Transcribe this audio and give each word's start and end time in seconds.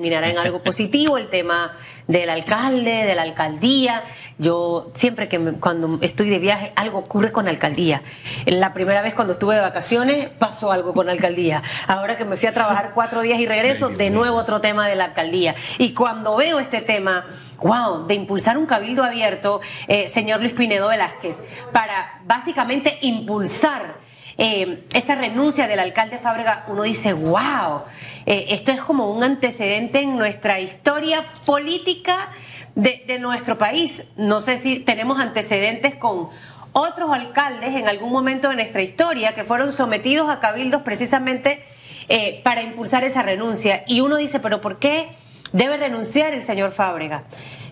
terminará 0.00 0.30
en 0.30 0.38
algo 0.38 0.62
positivo 0.62 1.18
el 1.18 1.28
tema 1.28 1.72
del 2.06 2.30
alcalde, 2.30 3.04
de 3.04 3.16
la 3.16 3.22
alcaldía. 3.22 4.04
Yo 4.38 4.92
siempre 4.94 5.28
que 5.28 5.40
cuando 5.54 5.98
estoy 6.02 6.30
de 6.30 6.38
viaje 6.38 6.72
algo 6.76 6.98
ocurre 6.98 7.32
con 7.32 7.46
la 7.46 7.50
alcaldía. 7.50 8.02
La 8.46 8.74
primera 8.74 9.02
vez 9.02 9.14
cuando 9.14 9.32
estuve 9.32 9.56
de 9.56 9.60
vacaciones 9.60 10.28
pasó 10.28 10.70
algo 10.70 10.94
con 10.94 11.06
la 11.06 11.12
alcaldía. 11.14 11.64
Ahora 11.88 12.16
que 12.16 12.24
me 12.24 12.36
fui 12.36 12.46
a 12.48 12.54
trabajar 12.54 12.92
cuatro 12.94 13.22
días 13.22 13.40
y 13.40 13.46
regreso, 13.46 13.88
de 13.88 14.10
nuevo 14.10 14.36
otro 14.36 14.60
tema 14.60 14.86
de 14.86 14.94
la 14.94 15.06
alcaldía. 15.06 15.56
Y 15.78 15.94
cuando 15.94 16.36
veo 16.36 16.60
este 16.60 16.80
tema, 16.80 17.26
wow, 17.60 18.06
de 18.06 18.14
impulsar 18.14 18.56
un 18.56 18.66
cabildo 18.66 19.02
abierto, 19.02 19.60
eh, 19.88 20.08
señor 20.08 20.38
Luis 20.38 20.52
Pinedo 20.52 20.86
Velázquez, 20.86 21.42
para 21.72 22.20
básicamente 22.24 22.96
impulsar 23.00 23.96
eh, 24.40 24.84
esa 24.94 25.16
renuncia 25.16 25.66
del 25.66 25.80
alcalde 25.80 26.20
Fábrega, 26.20 26.64
uno 26.68 26.84
dice, 26.84 27.12
wow, 27.12 27.82
eh, 28.30 28.52
esto 28.52 28.72
es 28.72 28.80
como 28.82 29.10
un 29.10 29.24
antecedente 29.24 30.02
en 30.02 30.18
nuestra 30.18 30.60
historia 30.60 31.24
política 31.46 32.28
de, 32.74 33.18
nuestro 33.18 33.56
país. 33.56 34.04
No 34.18 34.42
sé 34.42 34.58
si 34.58 34.80
tenemos 34.80 35.18
antecedentes 35.18 35.94
con 35.94 36.28
otros 36.74 37.10
alcaldes 37.10 37.74
en 37.74 37.88
algún 37.88 38.12
momento 38.12 38.50
de 38.50 38.56
nuestra 38.56 38.82
historia 38.82 39.34
que 39.34 39.44
fueron 39.44 39.72
sometidos 39.72 40.28
a 40.28 40.40
cabildos 40.40 40.82
precisamente 40.82 41.64
eh, 42.10 42.42
para 42.44 42.60
impulsar 42.60 43.02
esa 43.02 43.22
renuncia. 43.22 43.82
Y 43.86 44.02
uno 44.02 44.16
dice, 44.16 44.40
pero 44.40 44.60
¿por 44.60 44.78
qué 44.78 45.08
debe 45.52 45.78
renunciar 45.78 46.34
el 46.34 46.42
señor 46.42 46.72
Fábrega? 46.72 47.24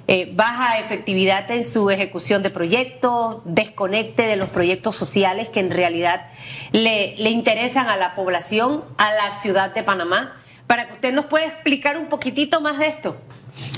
Eh, 0.09 0.31
baja 0.33 0.79
efectividad 0.79 1.51
en 1.51 1.65
su 1.65 1.91
ejecución 1.91 2.43
de 2.43 2.49
proyectos, 2.49 3.43
desconecte 3.45 4.23
de 4.23 4.37
los 4.37 4.49
proyectos 4.49 4.97
sociales 4.97 5.51
que 5.51 5.61
en 5.61 5.71
realidad 5.71 6.31
le, 6.73 7.15
le 7.19 7.29
interesan 7.29 7.89
a 7.89 7.99
la 7.99 8.15
población, 8.15 8.85
a 8.97 9.13
la 9.13 9.31
ciudad 9.33 9.75
de 9.75 9.83
Panamá, 9.83 10.41
para 10.67 10.89
que 10.89 10.95
usted 10.95 11.13
nos 11.13 11.27
pueda 11.27 11.47
explicar 11.47 11.99
un 11.99 12.09
poquitito 12.09 12.61
más 12.61 12.79
de 12.79 12.89
esto. 12.89 13.17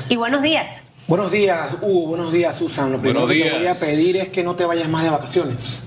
Y 0.09 0.17
buenos 0.17 0.43
días. 0.43 0.83
Buenos 1.07 1.31
días, 1.31 1.69
Hugo, 1.81 2.09
buenos 2.09 2.33
días, 2.33 2.57
Susan. 2.57 2.93
Lo 2.93 3.01
primero 3.01 3.27
que 3.27 3.43
te 3.43 3.59
voy 3.59 3.67
a 3.67 3.75
pedir 3.75 4.17
es 4.17 4.29
que 4.29 4.45
no 4.45 4.57
te 4.57 4.65
vayas 4.65 4.89
más 4.89 5.05
de 5.05 5.11
vacaciones. 5.11 5.85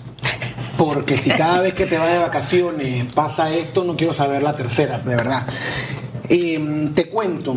Porque 0.78 1.18
si 1.18 1.30
cada 1.30 1.62
vez 1.62 1.74
que 1.74 1.86
te 1.86 1.98
vas 1.98 2.12
de 2.12 2.18
vacaciones 2.18 3.12
pasa 3.14 3.54
esto, 3.54 3.84
no 3.84 3.96
quiero 3.96 4.14
saber 4.14 4.42
la 4.42 4.56
tercera, 4.56 4.98
de 5.00 5.16
verdad. 5.16 5.46
Em, 6.28 6.94
te 6.94 7.10
cuento, 7.10 7.56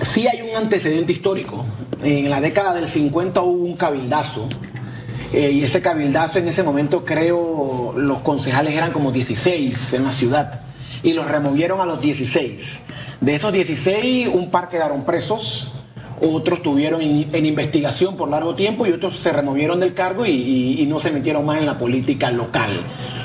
Sí 0.00 0.28
hay 0.28 0.42
un 0.42 0.56
antecedente 0.56 1.12
histórico. 1.12 1.64
En 2.02 2.30
la 2.30 2.40
década 2.40 2.74
del 2.74 2.88
50 2.88 3.40
hubo 3.40 3.64
un 3.64 3.76
cabildazo. 3.76 4.48
Eh, 5.32 5.50
y 5.50 5.62
ese 5.62 5.82
cabildazo 5.82 6.38
en 6.38 6.48
ese 6.48 6.62
momento 6.62 7.04
creo 7.04 7.92
los 7.96 8.20
concejales 8.20 8.74
eran 8.74 8.92
como 8.92 9.12
16 9.12 9.92
en 9.94 10.04
la 10.04 10.12
ciudad. 10.12 10.60
Y 11.02 11.12
los 11.12 11.28
removieron 11.28 11.80
a 11.80 11.86
los 11.86 12.00
16. 12.00 12.82
De 13.20 13.34
esos 13.34 13.52
16, 13.52 14.28
un 14.32 14.50
par 14.50 14.68
quedaron 14.68 15.04
presos, 15.04 15.72
otros 16.20 16.58
estuvieron 16.58 17.00
en, 17.00 17.46
investigación 17.46 18.16
por 18.16 18.28
largo 18.28 18.54
tiempo 18.54 18.86
y 18.86 18.92
otros 18.92 19.18
se 19.18 19.32
removieron 19.32 19.80
del 19.80 19.94
cargo 19.94 20.26
y, 20.26 20.86
no 20.88 20.98
se 21.00 21.10
metieron 21.10 21.44
más 21.44 21.58
en 21.58 21.66
la 21.66 21.78
política 21.78 22.30
local. 22.30 22.70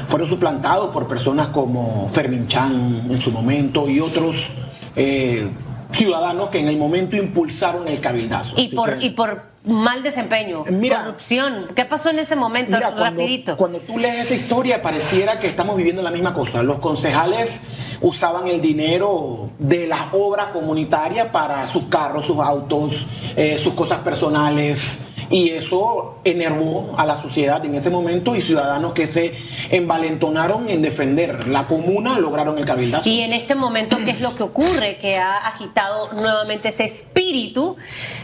Fueron 0.07 0.29
suplantados 0.29 0.89
por 0.89 1.07
personas 1.07 1.47
como 1.47 2.09
Fermín 2.09 2.47
Chan 2.47 3.07
en 3.09 3.21
su 3.21 3.31
momento 3.31 3.89
y 3.89 3.99
otros 3.99 4.47
eh, 4.95 5.49
ciudadanos 5.91 6.49
que 6.49 6.59
en 6.59 6.67
el 6.67 6.77
momento 6.77 7.15
impulsaron 7.15 7.87
el 7.87 7.99
cabildazo. 7.99 8.53
Y 8.57 8.69
por, 8.75 9.01
y 9.01 9.11
por 9.11 9.52
mal 9.65 10.03
desempeño, 10.03 10.65
corrupción. 10.65 11.67
¿Qué 11.75 11.85
pasó 11.85 12.09
en 12.09 12.19
ese 12.19 12.35
momento? 12.35 12.79
Rapidito. 12.79 13.57
Cuando, 13.57 13.79
tú 13.79 13.97
lees 13.97 14.25
esa 14.25 14.35
historia 14.35 14.81
pareciera 14.81 15.39
que 15.39 15.47
estamos 15.47 15.75
viviendo 15.77 16.01
la 16.01 16.11
misma 16.11 16.33
cosa. 16.33 16.63
Los 16.63 16.79
concejales 16.79 17.61
usaban 18.03 18.47
el 18.47 18.61
dinero 18.61 19.49
de 19.57 19.87
las 19.87 20.01
obras 20.11 20.47
comunitarias 20.47 21.29
para 21.29 21.65
sus 21.65 21.85
carros, 21.85 22.25
sus 22.25 22.37
autos, 22.37 23.07
eh, 23.35 23.57
sus 23.57 23.73
cosas 23.73 23.99
personales 23.99 24.99
y 25.29 25.49
eso 25.49 26.19
enervó 26.23 26.93
a 26.95 27.07
la 27.07 27.19
sociedad 27.19 27.65
en 27.65 27.73
ese 27.73 27.89
momento 27.89 28.35
y 28.35 28.43
ciudadanos 28.43 28.93
que 28.93 29.07
se 29.07 29.33
envalentonaron 29.71 30.69
en 30.69 30.83
defender 30.83 31.47
la 31.47 31.65
comuna 31.65 32.19
lograron 32.19 32.59
el 32.59 32.65
cabildazo. 32.65 33.09
Y 33.09 33.21
en 33.21 33.33
este 33.33 33.55
momento, 33.55 33.97
¿qué 34.05 34.11
es 34.11 34.21
lo 34.21 34.35
que 34.35 34.43
ocurre? 34.43 34.97
Que 34.97 35.15
ha 35.17 35.37
agitado 35.37 36.13
nuevamente 36.13 36.69
ese 36.69 36.83
espíritu 36.83 37.77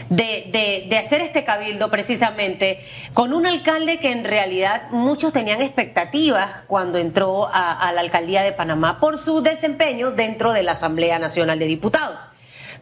de, 0.08 0.86
de, 0.88 0.98
hacer 0.98 1.20
este 1.20 1.44
cabildo 1.44 1.90
precisamente 1.90 2.80
con 3.12 3.32
un 3.32 3.46
alcalde 3.46 3.98
que 3.98 4.12
en 4.12 4.24
realidad 4.24 4.90
muchos 4.90 5.32
tenían 5.32 5.60
expectativas 5.62 6.62
cuando 6.66 6.98
entró 6.98 7.48
a 7.52 7.90
la 7.92 8.00
alcaldía 8.00 8.42
de 8.42 8.52
Panamá 8.52 9.00
por 9.00 9.18
su 9.18 9.42
desempeño 9.42 9.69
dentro 9.78 10.52
de 10.52 10.62
la 10.62 10.72
Asamblea 10.72 11.18
Nacional 11.18 11.58
de 11.58 11.66
Diputados 11.66 12.18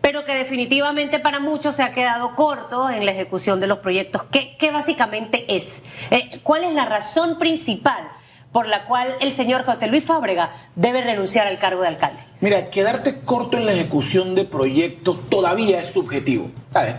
pero 0.00 0.24
que 0.24 0.34
definitivamente 0.34 1.18
para 1.18 1.40
muchos 1.40 1.74
se 1.76 1.82
ha 1.82 1.90
quedado 1.90 2.34
corto 2.34 2.88
en 2.88 3.04
la 3.04 3.12
ejecución 3.12 3.60
de 3.60 3.66
los 3.66 3.78
proyectos. 3.78 4.22
¿Qué, 4.30 4.70
básicamente 4.70 5.56
es? 5.56 5.82
Eh, 6.10 6.40
¿Cuál 6.42 6.64
es 6.64 6.72
la 6.72 6.84
razón 6.84 7.38
principal? 7.38 8.08
por 8.52 8.66
la 8.66 8.86
cual 8.86 9.14
el 9.20 9.34
señor 9.34 9.66
José 9.66 9.88
Luis 9.88 10.04
Fábrega 10.04 10.52
debe 10.74 11.02
renunciar 11.02 11.46
al 11.46 11.58
cargo 11.58 11.82
de 11.82 11.88
alcalde? 11.88 12.18
Mira, 12.40 12.70
quedarte 12.70 13.20
corto 13.20 13.58
en 13.58 13.66
la 13.66 13.72
ejecución 13.72 14.34
de 14.34 14.46
proyectos 14.46 15.28
todavía 15.28 15.82
es 15.82 15.88
subjetivo. 15.88 16.50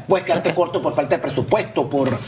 Puedes 0.07 0.27
quedarte 0.27 0.53
corto 0.53 0.79
por 0.81 0.94
falta 0.94 1.16
de 1.16 1.21
presupuesto, 1.23 1.89
por, 1.89 2.19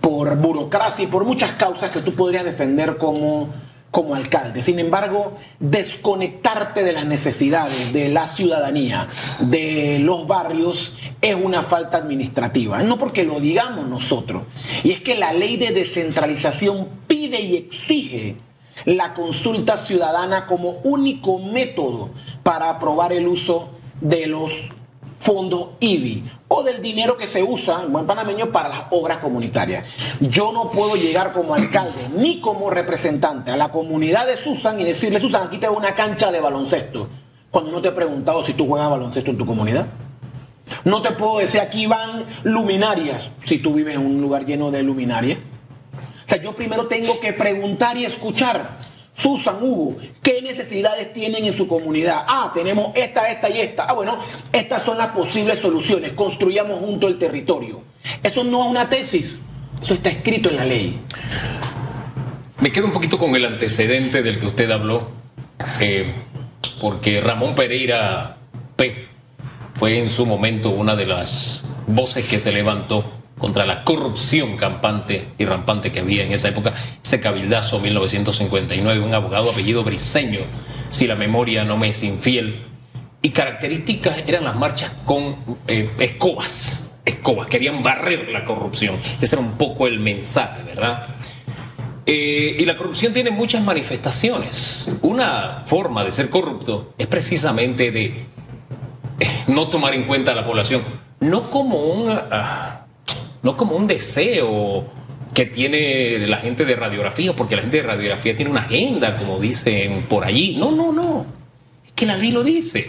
por 0.00 0.34
burocracia 0.36 1.04
y 1.04 1.08
por 1.08 1.26
muchas 1.26 1.50
causas 1.52 1.90
que 1.90 2.00
tú 2.00 2.14
podrías 2.14 2.42
defender 2.42 2.96
como 2.96 3.50
como 3.90 4.14
alcalde. 4.14 4.62
Sin 4.62 4.78
embargo, 4.78 5.36
desconectarte 5.58 6.84
de 6.84 6.92
las 6.92 7.06
necesidades 7.06 7.92
de 7.92 8.08
la 8.08 8.26
ciudadanía, 8.26 9.08
de 9.40 9.98
los 10.00 10.26
barrios, 10.26 10.96
es 11.20 11.34
una 11.34 11.62
falta 11.62 11.98
administrativa. 11.98 12.82
No 12.82 12.98
porque 12.98 13.24
lo 13.24 13.40
digamos 13.40 13.86
nosotros. 13.86 14.44
Y 14.84 14.92
es 14.92 15.00
que 15.00 15.16
la 15.16 15.32
ley 15.32 15.56
de 15.56 15.72
descentralización 15.72 16.88
pide 17.06 17.40
y 17.40 17.56
exige 17.56 18.36
la 18.84 19.12
consulta 19.14 19.76
ciudadana 19.76 20.46
como 20.46 20.80
único 20.84 21.38
método 21.38 22.10
para 22.42 22.70
aprobar 22.70 23.12
el 23.12 23.26
uso 23.26 23.70
de 24.00 24.26
los 24.26 24.52
fondos 25.20 25.68
IBI 25.80 26.24
o 26.48 26.62
del 26.62 26.82
dinero 26.82 27.16
que 27.16 27.26
se 27.26 27.42
usa 27.42 27.82
en 27.84 27.92
buen 27.92 28.06
panameño 28.06 28.50
para 28.50 28.70
las 28.70 28.82
obras 28.90 29.18
comunitarias. 29.18 29.86
Yo 30.18 30.50
no 30.50 30.70
puedo 30.70 30.96
llegar 30.96 31.32
como 31.32 31.54
alcalde 31.54 32.08
ni 32.16 32.40
como 32.40 32.70
representante 32.70 33.50
a 33.52 33.56
la 33.56 33.70
comunidad 33.70 34.26
de 34.26 34.36
Susan 34.36 34.80
y 34.80 34.84
decirle, 34.84 35.20
Susan, 35.20 35.46
aquí 35.46 35.58
tengo 35.58 35.76
una 35.76 35.94
cancha 35.94 36.32
de 36.32 36.40
baloncesto, 36.40 37.08
cuando 37.50 37.70
no 37.70 37.82
te 37.82 37.88
he 37.88 37.92
preguntado 37.92 38.42
si 38.44 38.54
tú 38.54 38.66
juegas 38.66 38.90
baloncesto 38.90 39.30
en 39.30 39.38
tu 39.38 39.46
comunidad. 39.46 39.86
No 40.84 41.02
te 41.02 41.12
puedo 41.12 41.38
decir, 41.38 41.60
aquí 41.60 41.86
van 41.86 42.24
luminarias, 42.42 43.30
si 43.44 43.58
tú 43.58 43.74
vives 43.74 43.96
en 43.96 44.06
un 44.06 44.20
lugar 44.20 44.46
lleno 44.46 44.70
de 44.70 44.82
luminarias. 44.82 45.38
O 46.24 46.28
sea, 46.28 46.40
yo 46.40 46.52
primero 46.52 46.86
tengo 46.86 47.20
que 47.20 47.32
preguntar 47.32 47.96
y 47.96 48.04
escuchar. 48.04 48.78
Susan, 49.20 49.56
Hugo, 49.60 49.98
¿qué 50.22 50.40
necesidades 50.40 51.12
tienen 51.12 51.44
en 51.44 51.54
su 51.54 51.68
comunidad? 51.68 52.24
Ah, 52.26 52.52
tenemos 52.54 52.92
esta, 52.94 53.30
esta 53.30 53.50
y 53.50 53.60
esta. 53.60 53.84
Ah, 53.84 53.92
bueno, 53.92 54.18
estas 54.52 54.82
son 54.82 54.98
las 54.98 55.08
posibles 55.08 55.58
soluciones. 55.58 56.12
Construyamos 56.12 56.78
junto 56.78 57.06
el 57.06 57.18
territorio. 57.18 57.82
Eso 58.22 58.44
no 58.44 58.62
es 58.62 58.66
una 58.68 58.88
tesis, 58.88 59.42
eso 59.82 59.94
está 59.94 60.08
escrito 60.08 60.48
en 60.48 60.56
la 60.56 60.64
ley. 60.64 60.98
Me 62.60 62.72
quedo 62.72 62.86
un 62.86 62.92
poquito 62.92 63.18
con 63.18 63.34
el 63.36 63.44
antecedente 63.44 64.22
del 64.22 64.38
que 64.38 64.46
usted 64.46 64.70
habló, 64.70 65.10
eh, 65.80 66.06
porque 66.80 67.20
Ramón 67.20 67.54
Pereira 67.54 68.36
P 68.76 69.06
fue 69.74 69.98
en 69.98 70.08
su 70.08 70.24
momento 70.24 70.70
una 70.70 70.96
de 70.96 71.06
las 71.06 71.64
voces 71.86 72.26
que 72.26 72.40
se 72.40 72.52
levantó 72.52 73.19
contra 73.40 73.66
la 73.66 73.82
corrupción 73.82 74.56
campante 74.56 75.28
y 75.38 75.44
rampante 75.46 75.90
que 75.90 76.00
había 76.00 76.24
en 76.24 76.32
esa 76.32 76.48
época, 76.48 76.72
ese 77.02 77.20
cabildazo 77.20 77.80
1959, 77.80 79.00
un 79.00 79.14
abogado 79.14 79.50
apellido 79.50 79.82
Briseño, 79.82 80.40
si 80.90 81.06
la 81.06 81.16
memoria 81.16 81.64
no 81.64 81.76
me 81.76 81.88
es 81.88 82.02
infiel, 82.02 82.62
y 83.22 83.30
características 83.30 84.24
eran 84.26 84.44
las 84.44 84.56
marchas 84.56 84.92
con 85.04 85.58
eh, 85.66 85.90
escobas, 85.98 86.90
escobas, 87.04 87.46
querían 87.48 87.82
barrer 87.82 88.28
la 88.28 88.44
corrupción, 88.44 88.96
ese 89.20 89.36
era 89.36 89.44
un 89.44 89.56
poco 89.56 89.86
el 89.86 89.98
mensaje, 89.98 90.62
¿verdad? 90.62 91.08
Eh, 92.06 92.56
y 92.58 92.64
la 92.64 92.76
corrupción 92.76 93.12
tiene 93.12 93.30
muchas 93.30 93.62
manifestaciones. 93.62 94.88
Una 95.02 95.62
forma 95.64 96.02
de 96.02 96.10
ser 96.10 96.28
corrupto 96.28 96.92
es 96.98 97.06
precisamente 97.06 97.92
de 97.92 98.04
eh, 99.20 99.44
no 99.46 99.68
tomar 99.68 99.94
en 99.94 100.04
cuenta 100.04 100.32
a 100.32 100.34
la 100.34 100.44
población, 100.44 100.82
no 101.20 101.42
como 101.44 101.78
un... 101.78 102.10
Ah, 102.10 102.79
no 103.42 103.56
como 103.56 103.76
un 103.76 103.86
deseo 103.86 104.86
que 105.34 105.46
tiene 105.46 106.26
la 106.26 106.38
gente 106.38 106.64
de 106.64 106.74
radiografía, 106.74 107.34
porque 107.34 107.56
la 107.56 107.62
gente 107.62 107.78
de 107.78 107.82
radiografía 107.84 108.36
tiene 108.36 108.50
una 108.50 108.62
agenda, 108.62 109.14
como 109.16 109.38
dicen 109.38 110.02
por 110.08 110.24
allí. 110.24 110.56
No, 110.56 110.72
no, 110.72 110.92
no. 110.92 111.26
Es 111.86 111.92
que 111.92 112.06
la 112.06 112.16
ley 112.16 112.32
lo 112.32 112.42
dice. 112.42 112.86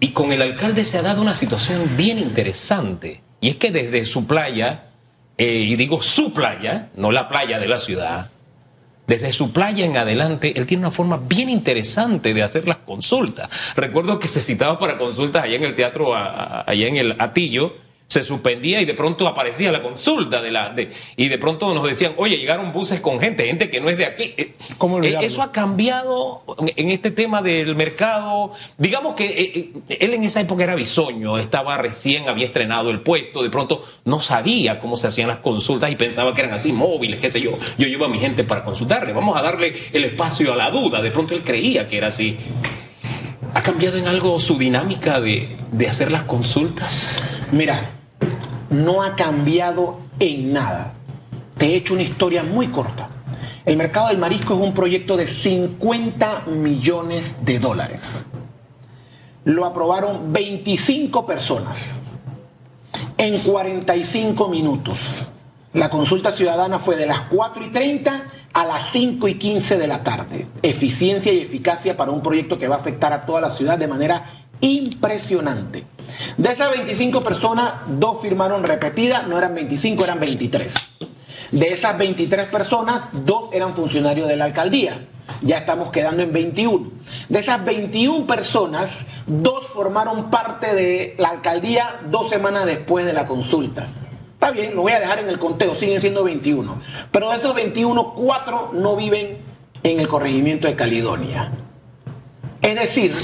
Y 0.00 0.08
con 0.08 0.32
el 0.32 0.42
alcalde 0.42 0.84
se 0.84 0.98
ha 0.98 1.02
dado 1.02 1.22
una 1.22 1.34
situación 1.34 1.96
bien 1.96 2.18
interesante. 2.18 3.22
Y 3.40 3.50
es 3.50 3.56
que 3.56 3.70
desde 3.70 4.04
su 4.04 4.26
playa, 4.26 4.88
eh, 5.38 5.66
y 5.68 5.76
digo 5.76 6.02
su 6.02 6.32
playa, 6.32 6.88
no 6.96 7.12
la 7.12 7.28
playa 7.28 7.58
de 7.58 7.68
la 7.68 7.78
ciudad, 7.78 8.30
desde 9.06 9.32
su 9.32 9.52
playa 9.52 9.84
en 9.84 9.96
adelante, 9.96 10.52
él 10.56 10.66
tiene 10.66 10.84
una 10.84 10.92
forma 10.92 11.16
bien 11.16 11.48
interesante 11.48 12.32
de 12.32 12.42
hacer 12.42 12.68
las 12.68 12.76
consultas. 12.76 13.50
Recuerdo 13.74 14.20
que 14.20 14.28
se 14.28 14.40
citaba 14.40 14.78
para 14.78 14.98
consultas 14.98 15.44
allá 15.44 15.56
en 15.56 15.64
el 15.64 15.74
teatro, 15.74 16.14
allá 16.14 16.86
en 16.86 16.96
el 16.96 17.16
Atillo, 17.18 17.74
se 18.10 18.24
suspendía 18.24 18.82
y 18.82 18.86
de 18.86 18.94
pronto 18.94 19.28
aparecía 19.28 19.70
la 19.70 19.82
consulta 19.82 20.42
de 20.42 20.50
la 20.50 20.70
de, 20.70 20.90
y 21.14 21.28
de 21.28 21.38
pronto 21.38 21.72
nos 21.72 21.88
decían, 21.88 22.12
oye, 22.16 22.38
llegaron 22.38 22.72
buses 22.72 23.00
con 23.00 23.20
gente, 23.20 23.46
gente 23.46 23.70
que 23.70 23.80
no 23.80 23.88
es 23.88 23.98
de 23.98 24.04
aquí. 24.04 24.34
Eh, 24.36 24.54
¿Cómo 24.78 25.00
eh, 25.00 25.16
Eso 25.20 25.42
ha 25.42 25.52
cambiado 25.52 26.42
en 26.58 26.90
este 26.90 27.12
tema 27.12 27.40
del 27.40 27.76
mercado. 27.76 28.52
Digamos 28.78 29.14
que 29.14 29.26
eh, 29.88 29.96
él 30.00 30.12
en 30.12 30.24
esa 30.24 30.40
época 30.40 30.64
era 30.64 30.74
bisoño, 30.74 31.38
estaba 31.38 31.76
recién, 31.76 32.28
había 32.28 32.46
estrenado 32.46 32.90
el 32.90 32.98
puesto, 32.98 33.44
de 33.44 33.48
pronto 33.48 33.80
no 34.04 34.18
sabía 34.18 34.80
cómo 34.80 34.96
se 34.96 35.06
hacían 35.06 35.28
las 35.28 35.36
consultas 35.36 35.88
y 35.92 35.94
pensaba 35.94 36.34
que 36.34 36.40
eran 36.40 36.54
así 36.54 36.72
móviles, 36.72 37.20
qué 37.20 37.30
sé 37.30 37.40
yo. 37.40 37.52
Yo 37.78 37.86
llevo 37.86 38.06
a 38.06 38.08
mi 38.08 38.18
gente 38.18 38.42
para 38.42 38.64
consultarle, 38.64 39.12
vamos 39.12 39.36
a 39.36 39.42
darle 39.42 39.72
el 39.92 40.02
espacio 40.02 40.52
a 40.52 40.56
la 40.56 40.72
duda. 40.72 41.00
De 41.00 41.12
pronto 41.12 41.34
él 41.34 41.44
creía 41.44 41.86
que 41.86 41.98
era 41.98 42.08
así. 42.08 42.36
¿Ha 43.54 43.62
cambiado 43.62 43.98
en 43.98 44.08
algo 44.08 44.40
su 44.40 44.58
dinámica 44.58 45.20
de, 45.20 45.56
de 45.70 45.88
hacer 45.88 46.10
las 46.10 46.22
consultas? 46.22 47.22
Mira, 47.52 47.99
no 48.70 49.02
ha 49.02 49.16
cambiado 49.16 49.98
en 50.18 50.52
nada. 50.52 50.94
Te 51.58 51.66
he 51.66 51.76
hecho 51.76 51.94
una 51.94 52.02
historia 52.02 52.42
muy 52.42 52.68
corta. 52.68 53.08
El 53.64 53.76
mercado 53.76 54.08
del 54.08 54.18
marisco 54.18 54.54
es 54.54 54.60
un 54.60 54.72
proyecto 54.72 55.16
de 55.16 55.26
50 55.26 56.46
millones 56.46 57.36
de 57.44 57.58
dólares. 57.58 58.26
Lo 59.44 59.64
aprobaron 59.64 60.32
25 60.32 61.26
personas 61.26 61.98
en 63.18 63.38
45 63.38 64.48
minutos. 64.48 64.98
La 65.72 65.90
consulta 65.90 66.32
ciudadana 66.32 66.78
fue 66.78 66.96
de 66.96 67.06
las 67.06 67.20
4 67.22 67.66
y 67.66 67.68
30 67.70 68.24
a 68.52 68.64
las 68.64 68.90
5 68.90 69.28
y 69.28 69.34
15 69.34 69.78
de 69.78 69.86
la 69.86 70.02
tarde. 70.02 70.46
Eficiencia 70.62 71.32
y 71.32 71.38
eficacia 71.38 71.96
para 71.96 72.10
un 72.10 72.22
proyecto 72.22 72.58
que 72.58 72.66
va 72.66 72.76
a 72.76 72.78
afectar 72.78 73.12
a 73.12 73.22
toda 73.22 73.40
la 73.40 73.50
ciudad 73.50 73.78
de 73.78 73.86
manera 73.86 74.24
impresionante. 74.60 75.84
De 76.36 76.50
esas 76.50 76.70
25 76.70 77.20
personas, 77.20 77.74
dos 77.86 78.20
firmaron 78.20 78.64
repetidas, 78.64 79.26
no 79.26 79.38
eran 79.38 79.54
25, 79.54 80.04
eran 80.04 80.20
23. 80.20 80.74
De 81.52 81.68
esas 81.68 81.98
23 81.98 82.48
personas, 82.48 83.02
dos 83.12 83.50
eran 83.52 83.74
funcionarios 83.74 84.28
de 84.28 84.36
la 84.36 84.44
alcaldía. 84.44 85.06
Ya 85.42 85.58
estamos 85.58 85.90
quedando 85.90 86.22
en 86.22 86.32
21. 86.32 86.90
De 87.28 87.38
esas 87.38 87.64
21 87.64 88.26
personas, 88.26 89.06
dos 89.26 89.66
formaron 89.68 90.30
parte 90.30 90.74
de 90.74 91.14
la 91.18 91.28
alcaldía 91.28 92.00
dos 92.10 92.28
semanas 92.28 92.66
después 92.66 93.06
de 93.06 93.12
la 93.12 93.26
consulta. 93.26 93.86
Está 94.34 94.50
bien, 94.52 94.74
lo 94.74 94.82
voy 94.82 94.92
a 94.92 95.00
dejar 95.00 95.18
en 95.18 95.28
el 95.28 95.38
conteo, 95.38 95.74
siguen 95.76 96.00
siendo 96.00 96.24
21. 96.24 96.80
Pero 97.10 97.30
de 97.30 97.36
esos 97.36 97.54
21, 97.54 98.14
cuatro 98.14 98.70
no 98.72 98.96
viven 98.96 99.38
en 99.82 100.00
el 100.00 100.08
corregimiento 100.08 100.66
de 100.66 100.76
Caledonia. 100.76 101.52
Es 102.62 102.74
decir, 102.74 103.14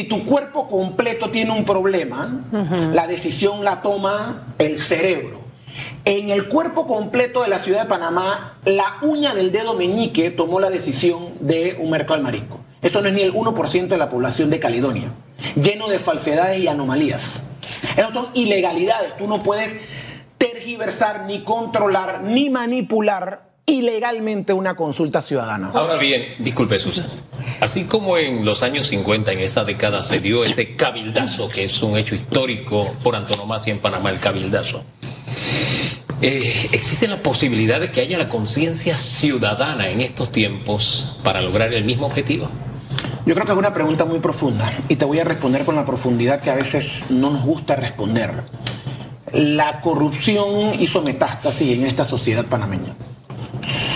si 0.00 0.06
tu 0.06 0.24
cuerpo 0.24 0.66
completo 0.66 1.30
tiene 1.30 1.50
un 1.50 1.66
problema, 1.66 2.40
la 2.92 3.06
decisión 3.06 3.64
la 3.64 3.82
toma 3.82 4.54
el 4.58 4.78
cerebro. 4.78 5.42
En 6.06 6.30
el 6.30 6.48
cuerpo 6.48 6.86
completo 6.86 7.42
de 7.42 7.48
la 7.48 7.58
ciudad 7.58 7.82
de 7.82 7.88
Panamá, 7.88 8.56
la 8.64 8.96
uña 9.02 9.34
del 9.34 9.52
dedo 9.52 9.74
meñique 9.74 10.30
tomó 10.30 10.58
la 10.58 10.70
decisión 10.70 11.34
de 11.40 11.76
un 11.78 11.90
mercado 11.90 12.14
al 12.14 12.22
marisco. 12.22 12.60
Eso 12.80 13.02
no 13.02 13.08
es 13.08 13.14
ni 13.14 13.20
el 13.20 13.34
1% 13.34 13.88
de 13.88 13.98
la 13.98 14.08
población 14.08 14.48
de 14.48 14.58
Caledonia, 14.58 15.12
lleno 15.54 15.88
de 15.88 15.98
falsedades 15.98 16.58
y 16.58 16.66
anomalías. 16.66 17.42
Esas 17.94 18.14
son 18.14 18.28
ilegalidades. 18.32 19.14
Tú 19.18 19.28
no 19.28 19.42
puedes 19.42 19.76
tergiversar, 20.38 21.26
ni 21.26 21.44
controlar, 21.44 22.22
ni 22.22 22.48
manipular 22.48 23.49
ilegalmente 23.66 24.52
una 24.52 24.74
consulta 24.74 25.22
ciudadana. 25.22 25.70
Ahora 25.74 25.96
bien, 25.96 26.26
disculpe 26.38 26.78
Susan, 26.78 27.06
así 27.60 27.84
como 27.84 28.16
en 28.18 28.44
los 28.44 28.62
años 28.62 28.86
50, 28.88 29.32
en 29.32 29.40
esa 29.40 29.64
década, 29.64 30.02
se 30.02 30.20
dio 30.20 30.44
ese 30.44 30.76
cabildazo, 30.76 31.48
que 31.48 31.64
es 31.64 31.82
un 31.82 31.96
hecho 31.96 32.14
histórico 32.14 32.94
por 33.02 33.16
antonomasia 33.16 33.72
en 33.72 33.78
Panamá, 33.78 34.10
el 34.10 34.18
cabildazo. 34.18 34.84
Eh, 36.22 36.68
¿Existe 36.72 37.08
la 37.08 37.16
posibilidad 37.16 37.80
de 37.80 37.90
que 37.90 38.02
haya 38.02 38.18
la 38.18 38.28
conciencia 38.28 38.98
ciudadana 38.98 39.88
en 39.88 40.02
estos 40.02 40.30
tiempos 40.30 41.16
para 41.22 41.40
lograr 41.40 41.72
el 41.72 41.84
mismo 41.84 42.06
objetivo? 42.06 42.48
Yo 43.24 43.34
creo 43.34 43.46
que 43.46 43.52
es 43.52 43.58
una 43.58 43.72
pregunta 43.72 44.04
muy 44.04 44.18
profunda 44.18 44.68
y 44.88 44.96
te 44.96 45.04
voy 45.04 45.18
a 45.20 45.24
responder 45.24 45.64
con 45.64 45.76
la 45.76 45.86
profundidad 45.86 46.40
que 46.40 46.50
a 46.50 46.56
veces 46.56 47.06
no 47.08 47.30
nos 47.30 47.44
gusta 47.44 47.76
responder. 47.76 48.42
La 49.32 49.80
corrupción 49.80 50.80
hizo 50.80 51.02
metástasis 51.02 51.78
en 51.78 51.86
esta 51.86 52.04
sociedad 52.04 52.44
panameña 52.44 52.94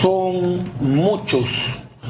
son 0.04 0.70
muchos, 0.80 1.48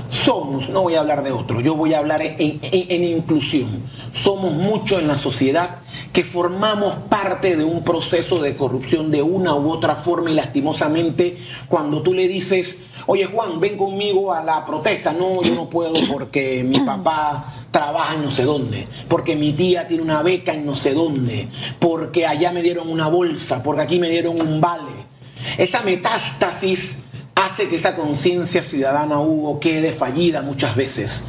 somos, 0.08 0.68
no 0.68 0.82
voy 0.82 0.96
a 0.96 1.00
hablar 1.00 1.22
de 1.22 1.30
otros, 1.30 1.62
yo 1.62 1.76
voy 1.76 1.94
a 1.94 1.98
hablar 1.98 2.22
en, 2.22 3.04
inclusión. 3.04 3.84
Somos 4.12 4.52
muchos 4.52 5.00
en 5.00 5.06
la 5.06 5.16
sociedad 5.16 5.76
que 6.12 6.24
formamos 6.24 6.96
parte 7.08 7.54
de 7.54 7.62
un 7.62 7.84
proceso 7.84 8.42
de 8.42 8.56
corrupción 8.56 9.12
de 9.12 9.22
una 9.22 9.54
u 9.54 9.70
otra 9.70 9.94
forma 9.94 10.28
y 10.28 10.34
lastimosamente 10.34 11.38
cuando 11.68 12.02
tú 12.02 12.14
le 12.14 12.26
dices, 12.26 12.78
oye 13.06 13.26
Juan, 13.26 13.60
ven 13.60 13.76
conmigo 13.78 14.32
a 14.32 14.42
la 14.42 14.64
protesta, 14.64 15.12
no, 15.12 15.44
yo 15.44 15.54
no 15.54 15.70
puedo 15.70 15.94
porque 16.10 16.64
mi 16.64 16.80
papá 16.80 17.44
trabaja 17.70 18.16
en 18.16 18.24
no 18.24 18.32
sé 18.32 18.42
dónde, 18.42 18.88
porque 19.06 19.36
mi 19.36 19.52
tía 19.52 19.86
tiene 19.86 20.02
una 20.02 20.20
beca 20.20 20.52
en 20.52 20.66
no 20.66 20.74
sé 20.74 20.94
dónde, 20.94 21.46
porque 21.78 22.26
allá 22.26 22.50
me 22.50 22.60
dieron 22.60 22.90
una 22.90 23.06
bolsa, 23.06 23.62
porque 23.62 23.82
aquí 23.82 24.00
me 24.00 24.10
dieron 24.10 24.40
un 24.40 24.60
vale. 24.60 25.14
Esa 25.58 25.82
metástasis 25.82 27.03
hace 27.34 27.68
que 27.68 27.76
esa 27.76 27.96
conciencia 27.96 28.62
ciudadana, 28.62 29.20
Hugo, 29.20 29.60
quede 29.60 29.92
fallida 29.92 30.42
muchas 30.42 30.76
veces. 30.76 31.22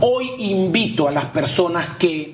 Hoy 0.00 0.30
invito 0.38 1.08
a 1.08 1.12
las 1.12 1.26
personas 1.26 1.86
que 1.98 2.32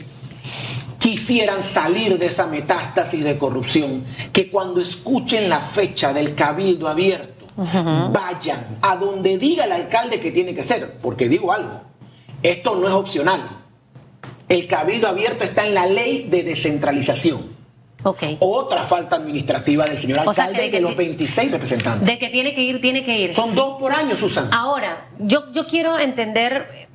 quisieran 0.99 1.63
salir 1.63 2.19
de 2.19 2.27
esa 2.27 2.47
metástasis 2.47 3.23
de 3.25 3.37
corrupción, 3.37 4.05
que 4.33 4.51
cuando 4.51 4.81
escuchen 4.81 5.51
la 5.51 5.61
fecha 5.61 6.13
del 6.15 6.35
cabildo 6.35 6.89
abierto, 6.89 7.47
vayan 7.57 8.79
a 8.83 8.97
donde 8.97 9.39
diga 9.39 9.65
el 9.65 9.73
alcalde 9.73 10.21
que 10.21 10.33
tiene 10.33 10.55
que 10.55 10.63
ser, 10.63 10.95
porque 11.03 11.29
digo 11.29 11.53
algo, 11.53 11.83
esto 12.43 12.77
no 12.77 12.89
es 12.89 12.95
opcional. 12.95 13.47
El 14.49 14.67
cabildo 14.67 15.09
abierto 15.09 15.45
está 15.45 15.67
en 15.67 15.75
la 15.75 15.87
ley 15.87 16.27
de 16.31 16.43
descentralización. 16.43 17.54
Otra 18.41 18.83
falta 18.83 19.17
administrativa 19.17 19.85
del 19.85 19.99
señor 19.99 20.21
alcalde 20.21 20.71
de, 20.71 20.81
los 20.81 20.95
26 20.95 21.53
representantes. 21.53 22.07
De 22.07 22.19
que 22.19 22.29
tiene 22.29 22.55
que 22.55 22.63
ir, 22.63 22.81
tiene 22.81 23.05
que 23.05 23.19
ir. 23.19 23.35
Son 23.35 23.55
dos 23.55 23.79
por 23.79 23.93
año, 23.93 24.17
Susan. 24.17 24.49
Ahora, 24.53 25.09
yo, 25.19 25.51
yo 25.53 25.67
quiero 25.67 25.99
entender, 25.99 26.89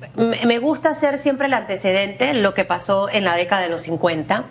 me 0.46 0.58
gusta 0.58 0.90
hacer 0.90 1.18
siempre 1.18 1.48
el 1.48 1.54
antecedente, 1.54 2.32
lo 2.34 2.54
que 2.54 2.64
pasó 2.64 3.08
en 3.08 3.24
la 3.24 3.34
década 3.34 3.62
de 3.62 3.68
los 3.68 3.82
50 3.82 4.46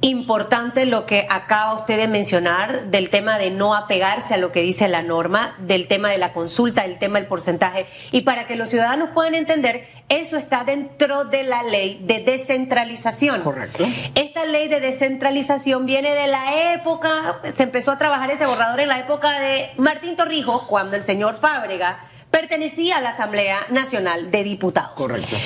importante 0.00 0.86
lo 0.86 1.06
que 1.06 1.26
acaba 1.28 1.74
usted 1.74 1.96
de 1.96 2.08
mencionar 2.08 2.86
del 2.86 3.10
tema 3.10 3.38
de 3.38 3.50
no 3.50 3.74
apegarse 3.74 4.34
a 4.34 4.36
lo 4.36 4.52
que 4.52 4.62
dice 4.62 4.88
la 4.88 5.02
norma, 5.02 5.56
del 5.58 5.88
tema 5.88 6.10
de 6.10 6.18
la 6.18 6.32
consulta, 6.32 6.82
del 6.82 6.98
tema 6.98 7.18
del 7.18 7.28
porcentaje. 7.28 7.86
Y 8.12 8.22
para 8.22 8.46
que 8.46 8.56
los 8.56 8.70
ciudadanos 8.70 9.10
puedan 9.12 9.34
entender, 9.34 9.88
eso 10.08 10.36
está 10.36 10.64
dentro 10.64 11.24
de 11.24 11.42
la 11.42 11.62
ley 11.62 12.00
de 12.02 12.24
descentralización. 12.24 13.42
Correcto. 13.42 13.84
Esta 14.14 14.44
ley 14.46 14.68
de 14.68 14.80
descentralización 14.80 15.86
viene 15.86 16.14
de 16.14 16.26
la 16.26 16.72
época, 16.74 17.40
se 17.56 17.62
empezó 17.62 17.92
a 17.92 17.98
trabajar 17.98 18.30
ese 18.30 18.46
borrador 18.46 18.80
en 18.80 18.88
la 18.88 19.00
época 19.00 19.38
de 19.38 19.70
Martín 19.76 20.16
Torrijos, 20.16 20.62
cuando 20.62 20.96
el 20.96 21.04
señor 21.04 21.36
Fábrega 21.36 22.04
pertenecía 22.30 22.98
a 22.98 23.00
la 23.00 23.10
Asamblea 23.10 23.58
Nacional 23.70 24.30
de 24.30 24.44
Diputados. 24.44 24.92
Correcto. 24.94 25.36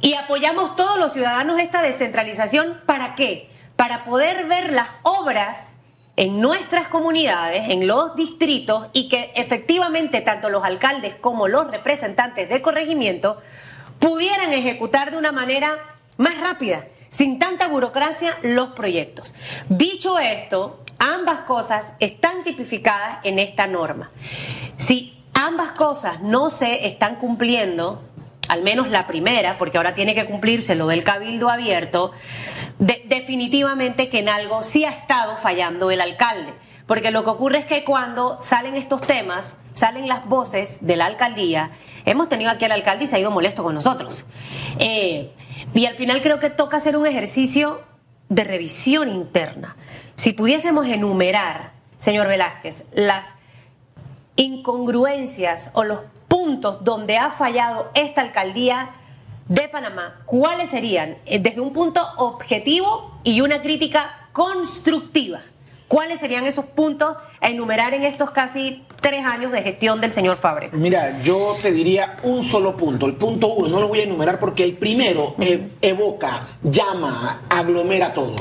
Y 0.00 0.14
apoyamos 0.14 0.76
todos 0.76 0.98
los 0.98 1.12
ciudadanos 1.12 1.60
esta 1.60 1.82
descentralización, 1.82 2.80
¿para 2.86 3.14
qué? 3.14 3.52
para 3.82 4.04
poder 4.04 4.46
ver 4.46 4.72
las 4.72 4.86
obras 5.02 5.74
en 6.14 6.40
nuestras 6.40 6.86
comunidades, 6.86 7.68
en 7.68 7.88
los 7.88 8.14
distritos, 8.14 8.88
y 8.92 9.08
que 9.08 9.32
efectivamente 9.34 10.20
tanto 10.20 10.50
los 10.50 10.64
alcaldes 10.64 11.16
como 11.20 11.48
los 11.48 11.68
representantes 11.68 12.48
de 12.48 12.62
corregimiento 12.62 13.40
pudieran 14.02 14.52
ejecutar 14.52 15.12
de 15.12 15.16
una 15.16 15.30
manera 15.30 15.78
más 16.16 16.36
rápida, 16.40 16.86
sin 17.08 17.38
tanta 17.38 17.68
burocracia, 17.68 18.36
los 18.42 18.70
proyectos. 18.70 19.32
Dicho 19.68 20.18
esto, 20.18 20.82
ambas 20.98 21.42
cosas 21.42 21.94
están 22.00 22.42
tipificadas 22.42 23.18
en 23.22 23.38
esta 23.38 23.68
norma. 23.68 24.10
Si 24.76 25.22
ambas 25.34 25.68
cosas 25.68 26.20
no 26.20 26.50
se 26.50 26.88
están 26.88 27.14
cumpliendo, 27.14 28.02
al 28.48 28.62
menos 28.62 28.88
la 28.88 29.06
primera, 29.06 29.56
porque 29.56 29.76
ahora 29.76 29.94
tiene 29.94 30.16
que 30.16 30.26
cumplirse 30.26 30.74
lo 30.74 30.88
del 30.88 31.04
cabildo 31.04 31.48
abierto, 31.48 32.10
definitivamente 32.80 34.08
que 34.08 34.18
en 34.18 34.30
algo 34.30 34.64
sí 34.64 34.84
ha 34.84 34.90
estado 34.90 35.36
fallando 35.36 35.92
el 35.92 36.00
alcalde. 36.00 36.52
Porque 36.92 37.10
lo 37.10 37.24
que 37.24 37.30
ocurre 37.30 37.56
es 37.56 37.64
que 37.64 37.84
cuando 37.84 38.38
salen 38.42 38.76
estos 38.76 39.00
temas, 39.00 39.56
salen 39.72 40.08
las 40.08 40.26
voces 40.26 40.76
de 40.82 40.96
la 40.96 41.06
alcaldía, 41.06 41.70
hemos 42.04 42.28
tenido 42.28 42.50
aquí 42.50 42.66
al 42.66 42.72
alcalde 42.72 43.04
y 43.04 43.06
se 43.06 43.16
ha 43.16 43.18
ido 43.18 43.30
molesto 43.30 43.62
con 43.62 43.74
nosotros. 43.74 44.26
Eh, 44.78 45.32
y 45.72 45.86
al 45.86 45.94
final 45.94 46.20
creo 46.20 46.38
que 46.38 46.50
toca 46.50 46.76
hacer 46.76 46.98
un 46.98 47.06
ejercicio 47.06 47.80
de 48.28 48.44
revisión 48.44 49.08
interna. 49.08 49.74
Si 50.16 50.34
pudiésemos 50.34 50.84
enumerar, 50.84 51.72
señor 51.98 52.28
Velázquez, 52.28 52.84
las 52.92 53.32
incongruencias 54.36 55.70
o 55.72 55.84
los 55.84 56.00
puntos 56.28 56.84
donde 56.84 57.16
ha 57.16 57.30
fallado 57.30 57.90
esta 57.94 58.20
alcaldía 58.20 58.90
de 59.48 59.66
Panamá, 59.66 60.20
¿cuáles 60.26 60.68
serían 60.68 61.16
eh, 61.24 61.38
desde 61.38 61.62
un 61.62 61.72
punto 61.72 62.06
objetivo 62.18 63.18
y 63.24 63.40
una 63.40 63.62
crítica 63.62 64.28
constructiva? 64.34 65.40
¿Cuáles 65.92 66.20
serían 66.20 66.46
esos 66.46 66.64
puntos 66.64 67.18
a 67.38 67.50
enumerar 67.50 67.92
en 67.92 68.02
estos 68.04 68.30
casi 68.30 68.82
tres 69.02 69.26
años 69.26 69.52
de 69.52 69.60
gestión 69.60 70.00
del 70.00 70.10
señor 70.10 70.38
Fabre? 70.38 70.70
Mira, 70.72 71.20
yo 71.20 71.54
te 71.60 71.70
diría 71.70 72.16
un 72.22 72.46
solo 72.46 72.78
punto. 72.78 73.04
El 73.04 73.16
punto 73.16 73.48
uno, 73.48 73.68
no 73.68 73.78
lo 73.78 73.88
voy 73.88 74.00
a 74.00 74.04
enumerar 74.04 74.38
porque 74.38 74.64
el 74.64 74.78
primero 74.78 75.34
e- 75.38 75.68
evoca, 75.82 76.48
llama, 76.62 77.42
aglomera 77.50 78.14
todo. 78.14 78.36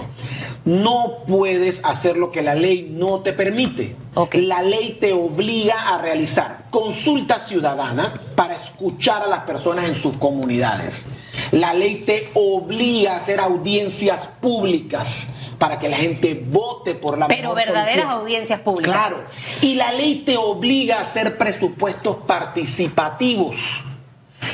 No 0.64 1.26
puedes 1.28 1.84
hacer 1.84 2.16
lo 2.16 2.32
que 2.32 2.42
la 2.42 2.56
ley 2.56 2.88
no 2.90 3.20
te 3.20 3.34
permite. 3.34 3.98
La 4.32 4.62
ley 4.62 4.98
te 5.02 5.12
obliga 5.12 5.94
a 5.94 5.98
realizar 5.98 6.68
consulta 6.70 7.38
ciudadana 7.38 8.14
para 8.38 8.56
escuchar 8.56 9.24
a 9.24 9.28
las 9.28 9.42
personas 9.42 9.90
en 9.90 10.02
sus 10.02 10.16
comunidades. 10.16 11.06
La 11.52 11.74
ley 11.74 12.04
te 12.06 12.30
obliga 12.34 13.12
a 13.12 13.18
hacer 13.18 13.42
audiencias 13.42 14.30
públicas 14.40 15.28
para 15.62 15.78
que 15.78 15.90
la 15.90 15.98
gente 15.98 16.44
vote 16.44 16.96
por 16.96 17.20
la 17.20 17.28
Pero 17.28 17.54
verdaderas 17.54 18.06
solución. 18.06 18.10
audiencias 18.10 18.60
públicas. 18.62 18.96
Claro. 18.96 19.24
Y 19.62 19.76
la 19.76 19.94
ley 19.94 20.24
te 20.26 20.36
obliga 20.36 20.98
a 20.98 21.02
hacer 21.02 21.38
presupuestos 21.38 22.16
participativos. 22.26 23.56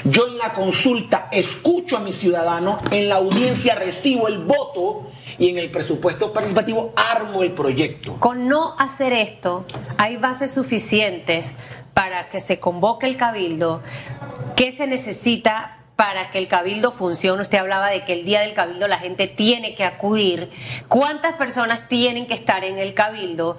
Yo 0.03 0.27
en 0.27 0.37
la 0.37 0.51
consulta 0.51 1.29
escucho 1.31 1.95
a 1.95 2.01
mis 2.01 2.17
ciudadanos, 2.17 2.81
en 2.91 3.07
la 3.07 3.15
audiencia 3.15 3.75
recibo 3.75 4.27
el 4.27 4.39
voto 4.39 5.09
y 5.39 5.47
en 5.47 5.57
el 5.59 5.71
presupuesto 5.71 6.33
participativo 6.33 6.91
armo 6.97 7.41
el 7.41 7.53
proyecto. 7.53 8.17
Con 8.19 8.49
no 8.49 8.75
hacer 8.77 9.13
esto, 9.13 9.63
hay 9.97 10.17
bases 10.17 10.51
suficientes 10.51 11.53
para 11.93 12.27
que 12.27 12.41
se 12.41 12.59
convoque 12.59 13.05
el 13.05 13.15
cabildo. 13.15 13.81
¿Qué 14.57 14.73
se 14.73 14.87
necesita 14.87 15.76
para 15.97 16.29
que 16.29 16.37
el 16.37 16.47
cabildo 16.47 16.91
funcione? 16.91 17.41
Usted 17.41 17.57
hablaba 17.57 17.89
de 17.89 18.05
que 18.05 18.13
el 18.13 18.23
día 18.23 18.39
del 18.39 18.53
cabildo 18.53 18.87
la 18.87 18.99
gente 18.99 19.27
tiene 19.27 19.75
que 19.75 19.83
acudir. 19.83 20.49
¿Cuántas 20.87 21.33
personas 21.33 21.89
tienen 21.89 22.27
que 22.27 22.35
estar 22.35 22.63
en 22.63 22.77
el 22.77 22.93
cabildo? 22.93 23.57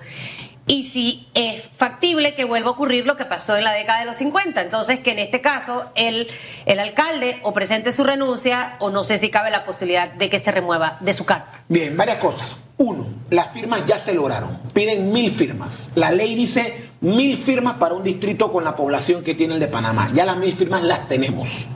Y 0.68 0.84
si 0.84 1.26
es 1.32 1.64
factible 1.76 2.34
que 2.34 2.44
vuelva 2.44 2.68
a 2.68 2.72
ocurrir 2.72 3.06
lo 3.06 3.16
que 3.16 3.24
pasó 3.24 3.56
en 3.56 3.64
la 3.64 3.72
década 3.72 4.00
de 4.00 4.04
los 4.04 4.18
50. 4.18 4.60
Entonces, 4.60 5.00
que 5.00 5.12
en 5.12 5.18
este 5.18 5.40
caso 5.40 5.82
el, 5.94 6.28
el 6.66 6.78
alcalde 6.78 7.40
o 7.42 7.54
presente 7.54 7.90
su 7.90 8.04
renuncia 8.04 8.76
o 8.78 8.90
no 8.90 9.02
sé 9.02 9.16
si 9.16 9.30
cabe 9.30 9.50
la 9.50 9.64
posibilidad 9.64 10.12
de 10.12 10.28
que 10.28 10.38
se 10.38 10.52
remueva 10.52 10.98
de 11.00 11.14
su 11.14 11.24
cargo. 11.24 11.46
Bien, 11.68 11.96
varias 11.96 12.18
cosas. 12.18 12.58
Uno, 12.76 13.08
las 13.30 13.50
firmas 13.50 13.84
ya 13.86 13.98
se 13.98 14.14
lograron. 14.14 14.60
Piden 14.74 15.10
mil 15.10 15.30
firmas. 15.30 15.90
La 15.94 16.10
ley 16.10 16.36
dice 16.36 16.90
mil 17.00 17.36
firmas 17.38 17.78
para 17.78 17.94
un 17.94 18.04
distrito 18.04 18.52
con 18.52 18.62
la 18.62 18.76
población 18.76 19.24
que 19.24 19.34
tiene 19.34 19.54
el 19.54 19.60
de 19.60 19.68
Panamá. 19.68 20.10
Ya 20.14 20.26
las 20.26 20.36
mil 20.36 20.52
firmas 20.52 20.82
las 20.82 21.08
tenemos. 21.08 21.66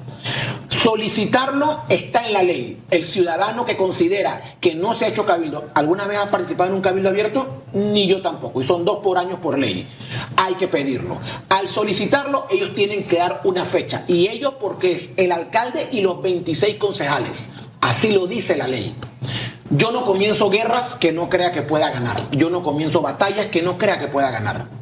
Solicitarlo 0.69 1.83
está 1.89 2.27
en 2.27 2.33
la 2.33 2.43
ley. 2.43 2.83
El 2.91 3.05
ciudadano 3.05 3.65
que 3.65 3.77
considera 3.77 4.43
que 4.61 4.75
no 4.75 4.95
se 4.95 5.05
ha 5.05 5.09
hecho 5.09 5.25
cabildo, 5.25 5.71
¿alguna 5.75 6.07
vez 6.07 6.19
ha 6.19 6.31
participado 6.31 6.71
en 6.71 6.77
un 6.77 6.83
cabildo 6.83 7.09
abierto? 7.09 7.63
Ni 7.73 8.07
yo 8.07 8.21
tampoco. 8.21 8.61
Y 8.61 8.67
son 8.67 8.85
dos 8.85 8.99
por 8.99 9.19
año 9.19 9.41
por 9.41 9.59
ley. 9.59 9.87
Hay 10.37 10.55
que 10.55 10.69
pedirlo. 10.69 11.19
Al 11.49 11.69
solicitarlo, 11.69 12.47
ellos 12.51 12.75
tienen 12.75 13.05
que 13.05 13.19
dar 13.19 13.43
una 13.45 13.65
fecha. 13.65 14.05
Y 14.09 14.29
ellos 14.29 14.55
porque 14.61 14.93
es 14.93 15.11
el 15.17 15.31
alcalde 15.31 15.89
y 15.93 16.01
los 16.01 16.21
26 16.21 16.77
concejales. 16.77 17.49
Así 17.81 18.11
lo 18.11 18.27
dice 18.27 18.57
la 18.57 18.67
ley. 18.67 18.95
Yo 19.71 19.93
no 19.93 20.05
comienzo 20.05 20.51
guerras 20.51 20.97
que 20.97 21.13
no 21.13 21.29
crea 21.29 21.53
que 21.53 21.63
pueda 21.63 21.91
ganar. 21.91 22.17
Yo 22.33 22.51
no 22.51 22.63
comienzo 22.63 23.01
batallas 23.01 23.47
que 23.47 23.63
no 23.63 23.79
crea 23.79 23.99
que 23.99 24.09
pueda 24.09 24.31
ganar. 24.31 24.82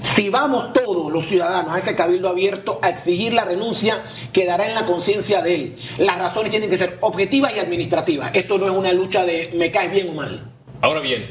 Si 0.00 0.28
vamos 0.30 0.72
todos 0.72 1.12
los 1.12 1.26
ciudadanos 1.26 1.72
a 1.72 1.78
ese 1.78 1.94
cabildo 1.94 2.28
abierto 2.28 2.78
a 2.82 2.90
exigir 2.90 3.32
la 3.32 3.44
renuncia, 3.44 4.02
quedará 4.32 4.68
en 4.68 4.74
la 4.74 4.86
conciencia 4.86 5.42
de 5.42 5.54
él. 5.54 5.76
Las 5.98 6.18
razones 6.18 6.50
tienen 6.50 6.70
que 6.70 6.78
ser 6.78 6.98
objetivas 7.00 7.52
y 7.54 7.60
administrativas. 7.60 8.30
Esto 8.34 8.58
no 8.58 8.66
es 8.66 8.72
una 8.72 8.92
lucha 8.92 9.24
de 9.24 9.52
me 9.54 9.70
caes 9.70 9.92
bien 9.92 10.10
o 10.10 10.14
mal. 10.14 10.50
Ahora 10.80 11.00
bien, 11.00 11.26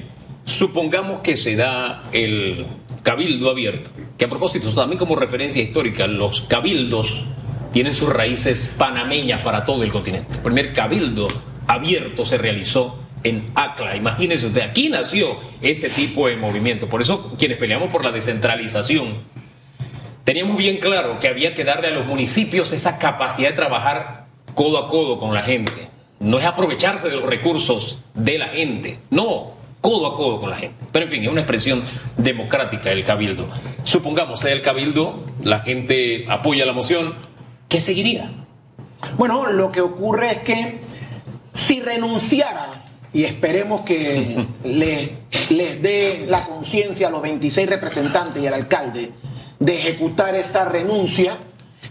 supongamos 0.45 1.21
que 1.21 1.37
se 1.37 1.55
da 1.55 2.03
el 2.13 2.65
cabildo 3.03 3.49
abierto, 3.49 3.91
que 4.17 4.25
a 4.25 4.29
propósito, 4.29 4.69
también 4.73 4.99
como 4.99 5.15
referencia 5.15 5.61
histórica, 5.61 6.07
los 6.07 6.41
cabildos 6.41 7.25
tienen 7.71 7.93
sus 7.93 8.09
raíces 8.09 8.73
panameñas 8.77 9.41
para 9.41 9.65
todo 9.65 9.83
el 9.83 9.91
continente. 9.91 10.35
El 10.35 10.41
primer 10.41 10.73
cabildo 10.73 11.27
abierto 11.67 12.25
se 12.25 12.37
realizó 12.37 12.99
en 13.23 13.51
Acla, 13.55 13.95
imagínense 13.95 14.47
usted, 14.47 14.61
aquí 14.61 14.89
nació 14.89 15.37
ese 15.61 15.89
tipo 15.89 16.27
de 16.27 16.37
movimiento. 16.37 16.87
Por 16.87 17.01
eso 17.01 17.33
quienes 17.37 17.57
peleamos 17.57 17.89
por 17.89 18.03
la 18.03 18.11
descentralización, 18.11 19.17
teníamos 20.23 20.57
bien 20.57 20.77
claro 20.77 21.19
que 21.19 21.27
había 21.27 21.53
que 21.53 21.63
darle 21.63 21.87
a 21.87 21.91
los 21.91 22.05
municipios 22.05 22.71
esa 22.71 22.97
capacidad 22.97 23.49
de 23.49 23.55
trabajar 23.55 24.25
codo 24.53 24.77
a 24.77 24.87
codo 24.87 25.19
con 25.19 25.33
la 25.33 25.41
gente. 25.41 25.71
No 26.19 26.39
es 26.39 26.45
aprovecharse 26.45 27.09
de 27.09 27.15
los 27.15 27.25
recursos 27.25 27.99
de 28.13 28.37
la 28.39 28.47
gente, 28.47 28.99
no, 29.09 29.51
codo 29.81 30.07
a 30.07 30.15
codo 30.15 30.39
con 30.39 30.49
la 30.49 30.57
gente. 30.57 30.83
Pero 30.91 31.05
en 31.05 31.11
fin, 31.11 31.23
es 31.23 31.29
una 31.29 31.41
expresión 31.41 31.83
democrática 32.17 32.91
el 32.91 33.03
cabildo. 33.03 33.47
Supongamos 33.83 34.39
sea 34.39 34.51
el 34.51 34.61
cabildo, 34.61 35.23
la 35.43 35.59
gente 35.59 36.25
apoya 36.27 36.65
la 36.65 36.73
moción, 36.73 37.15
¿qué 37.69 37.79
seguiría? 37.79 38.31
Bueno, 39.17 39.51
lo 39.51 39.71
que 39.71 39.81
ocurre 39.81 40.31
es 40.31 40.37
que 40.39 40.79
si 41.53 41.81
renunciara, 41.81 42.86
y 43.17 43.23
esperemos 43.25 43.81
que 43.81 44.45
le- 44.63 45.17
les 45.49 45.81
dé 45.81 46.25
la 46.29 46.43
conciencia 46.45 47.07
a 47.07 47.09
los 47.11 47.21
26 47.23 47.67
representantes 47.67 48.41
y 48.43 48.47
al 48.47 48.53
alcalde 48.53 49.11
de 49.59 49.73
ejecutar 49.79 50.35
esa 50.35 50.65
renuncia, 50.65 51.37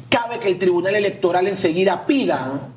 cabe 0.09 0.39
que 0.39 0.47
el 0.49 0.57
Tribunal 0.59 0.95
Electoral 0.95 1.49
enseguida 1.49 2.07
pida 2.07 2.69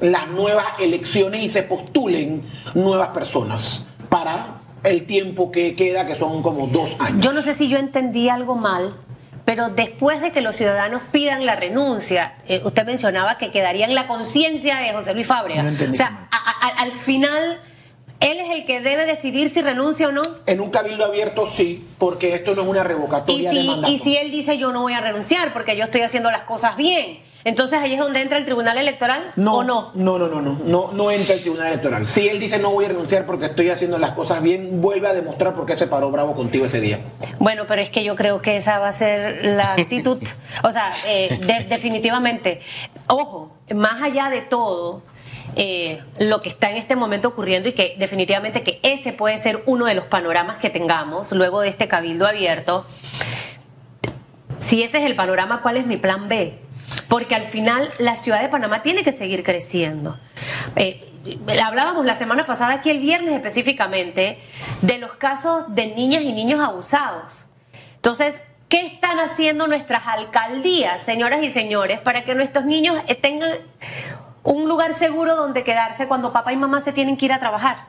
las 0.00 0.28
nuevas 0.28 0.64
elecciones 0.80 1.42
y 1.42 1.48
se 1.50 1.64
postulen 1.64 2.42
nuevas 2.74 3.08
personas 3.08 3.84
para 4.08 4.60
el 4.84 5.04
tiempo 5.04 5.50
que 5.52 5.74
queda, 5.76 6.06
que 6.06 6.14
son 6.14 6.42
como 6.42 6.66
dos 6.68 6.96
años. 7.00 7.22
Yo 7.22 7.32
no 7.32 7.42
sé 7.42 7.52
si 7.52 7.68
yo 7.68 7.76
entendí 7.76 8.30
algo 8.30 8.54
mal, 8.54 8.96
pero 9.44 9.68
después 9.70 10.22
de 10.22 10.30
que 10.32 10.40
los 10.40 10.56
ciudadanos 10.56 11.02
pidan 11.12 11.44
la 11.44 11.56
renuncia, 11.56 12.36
eh, 12.46 12.62
usted 12.64 12.86
mencionaba 12.86 13.36
que 13.36 13.50
quedaría 13.50 13.84
en 13.86 13.94
la 13.94 14.06
conciencia 14.06 14.76
de 14.78 14.92
José 14.94 15.12
Luis 15.14 15.26
Fábrega. 15.26 15.62
No 15.62 15.68
entendí 15.70 15.94
o 15.94 15.96
sea, 15.98 16.28
a- 16.30 16.66
a- 16.68 16.82
al 16.84 16.92
final, 16.92 17.60
él 18.20 18.38
es 18.40 18.50
el 18.50 18.64
que 18.66 18.80
debe 18.80 19.06
decidir 19.06 19.48
si 19.50 19.62
renuncia 19.62 20.08
o 20.08 20.12
no. 20.12 20.22
En 20.46 20.60
un 20.60 20.70
cabildo 20.70 21.04
abierto 21.04 21.46
sí, 21.46 21.86
porque 21.98 22.34
esto 22.34 22.54
no 22.54 22.62
es 22.62 22.68
una 22.68 22.80
Y 22.80 22.84
revocatoria 22.84 23.50
de 23.52 23.60
si, 23.60 23.66
mandato. 23.66 23.92
y 23.92 23.98
si 23.98 24.16
él 24.16 24.30
dice 24.30 24.58
yo 24.58 24.72
no 24.72 24.82
voy 24.82 24.92
a 24.94 25.00
renunciar 25.00 25.52
porque 25.52 25.76
yo 25.76 25.84
estoy 25.84 26.00
haciendo 26.02 26.30
las 26.30 26.42
cosas 26.42 26.76
bien, 26.76 27.20
entonces 27.44 27.78
ahí 27.78 27.92
es 27.94 28.00
donde 28.00 28.20
entra 28.20 28.36
el 28.36 28.44
Tribunal 28.44 28.76
Electoral 28.76 29.32
No, 29.36 29.58
o 29.58 29.64
no. 29.64 29.92
no, 29.94 30.18
no, 30.18 30.28
no, 30.28 30.42
no, 30.42 30.58
no, 30.64 30.90
no 30.92 31.10
entra 31.12 31.34
el 31.36 31.40
Tribunal 31.40 31.68
Electoral. 31.68 32.06
Si 32.06 32.28
él 32.28 32.40
dice 32.40 32.58
no 32.58 32.72
voy 32.72 32.86
a 32.86 32.88
renunciar 32.88 33.24
porque 33.24 33.46
estoy 33.46 33.70
haciendo 33.70 33.96
las 33.98 34.10
cosas 34.10 34.42
bien, 34.42 34.80
vuelve 34.80 35.06
a 35.08 35.14
demostrar 35.14 35.54
por 35.54 35.64
qué 35.64 35.76
se 35.76 35.86
paró 35.86 36.10
bravo 36.10 36.34
contigo 36.34 36.66
ese 36.66 36.80
día. 36.80 36.98
Bueno, 37.38 37.64
pero 37.68 37.80
es 37.80 37.90
que 37.90 38.02
yo 38.02 38.16
creo 38.16 38.42
que 38.42 38.56
esa 38.56 38.80
va 38.80 38.88
a 38.88 38.92
ser 38.92 39.44
la 39.44 39.72
actitud. 39.78 40.20
o 40.64 40.72
sea, 40.72 40.90
eh, 41.06 41.38
de- 41.40 41.64
definitivamente. 41.68 42.60
Ojo, 43.06 43.52
más 43.74 44.02
allá 44.02 44.28
de 44.28 44.40
todo, 44.42 45.02
eh, 45.60 46.00
lo 46.20 46.40
que 46.40 46.48
está 46.48 46.70
en 46.70 46.76
este 46.76 46.94
momento 46.94 47.26
ocurriendo 47.26 47.68
y 47.68 47.72
que 47.72 47.96
definitivamente 47.98 48.62
que 48.62 48.78
ese 48.84 49.12
puede 49.12 49.38
ser 49.38 49.64
uno 49.66 49.86
de 49.86 49.94
los 49.94 50.04
panoramas 50.04 50.58
que 50.58 50.70
tengamos 50.70 51.32
luego 51.32 51.62
de 51.62 51.68
este 51.68 51.88
cabildo 51.88 52.28
abierto. 52.28 52.86
Si 54.60 54.84
ese 54.84 54.98
es 54.98 55.04
el 55.04 55.16
panorama, 55.16 55.60
¿cuál 55.60 55.76
es 55.76 55.84
mi 55.84 55.96
plan 55.96 56.28
B? 56.28 56.56
Porque 57.08 57.34
al 57.34 57.42
final 57.42 57.90
la 57.98 58.14
ciudad 58.14 58.40
de 58.40 58.48
Panamá 58.48 58.82
tiene 58.84 59.02
que 59.02 59.10
seguir 59.10 59.42
creciendo. 59.42 60.16
Eh, 60.76 61.04
hablábamos 61.60 62.06
la 62.06 62.14
semana 62.14 62.46
pasada, 62.46 62.74
aquí 62.74 62.90
el 62.90 63.00
viernes 63.00 63.34
específicamente, 63.34 64.38
de 64.82 64.98
los 64.98 65.14
casos 65.14 65.74
de 65.74 65.86
niñas 65.86 66.22
y 66.22 66.32
niños 66.32 66.60
abusados. 66.60 67.46
Entonces, 67.96 68.44
¿qué 68.68 68.86
están 68.86 69.18
haciendo 69.18 69.66
nuestras 69.66 70.06
alcaldías, 70.06 71.02
señoras 71.02 71.42
y 71.42 71.50
señores, 71.50 71.98
para 71.98 72.22
que 72.22 72.36
nuestros 72.36 72.64
niños 72.64 72.96
tengan 73.20 73.50
un 74.54 74.68
lugar 74.68 74.92
seguro 74.94 75.36
donde 75.36 75.64
quedarse 75.64 76.08
cuando 76.08 76.32
papá 76.32 76.52
y 76.52 76.56
mamá 76.56 76.80
se 76.80 76.92
tienen 76.92 77.16
que 77.16 77.26
ir 77.26 77.32
a 77.32 77.38
trabajar? 77.38 77.86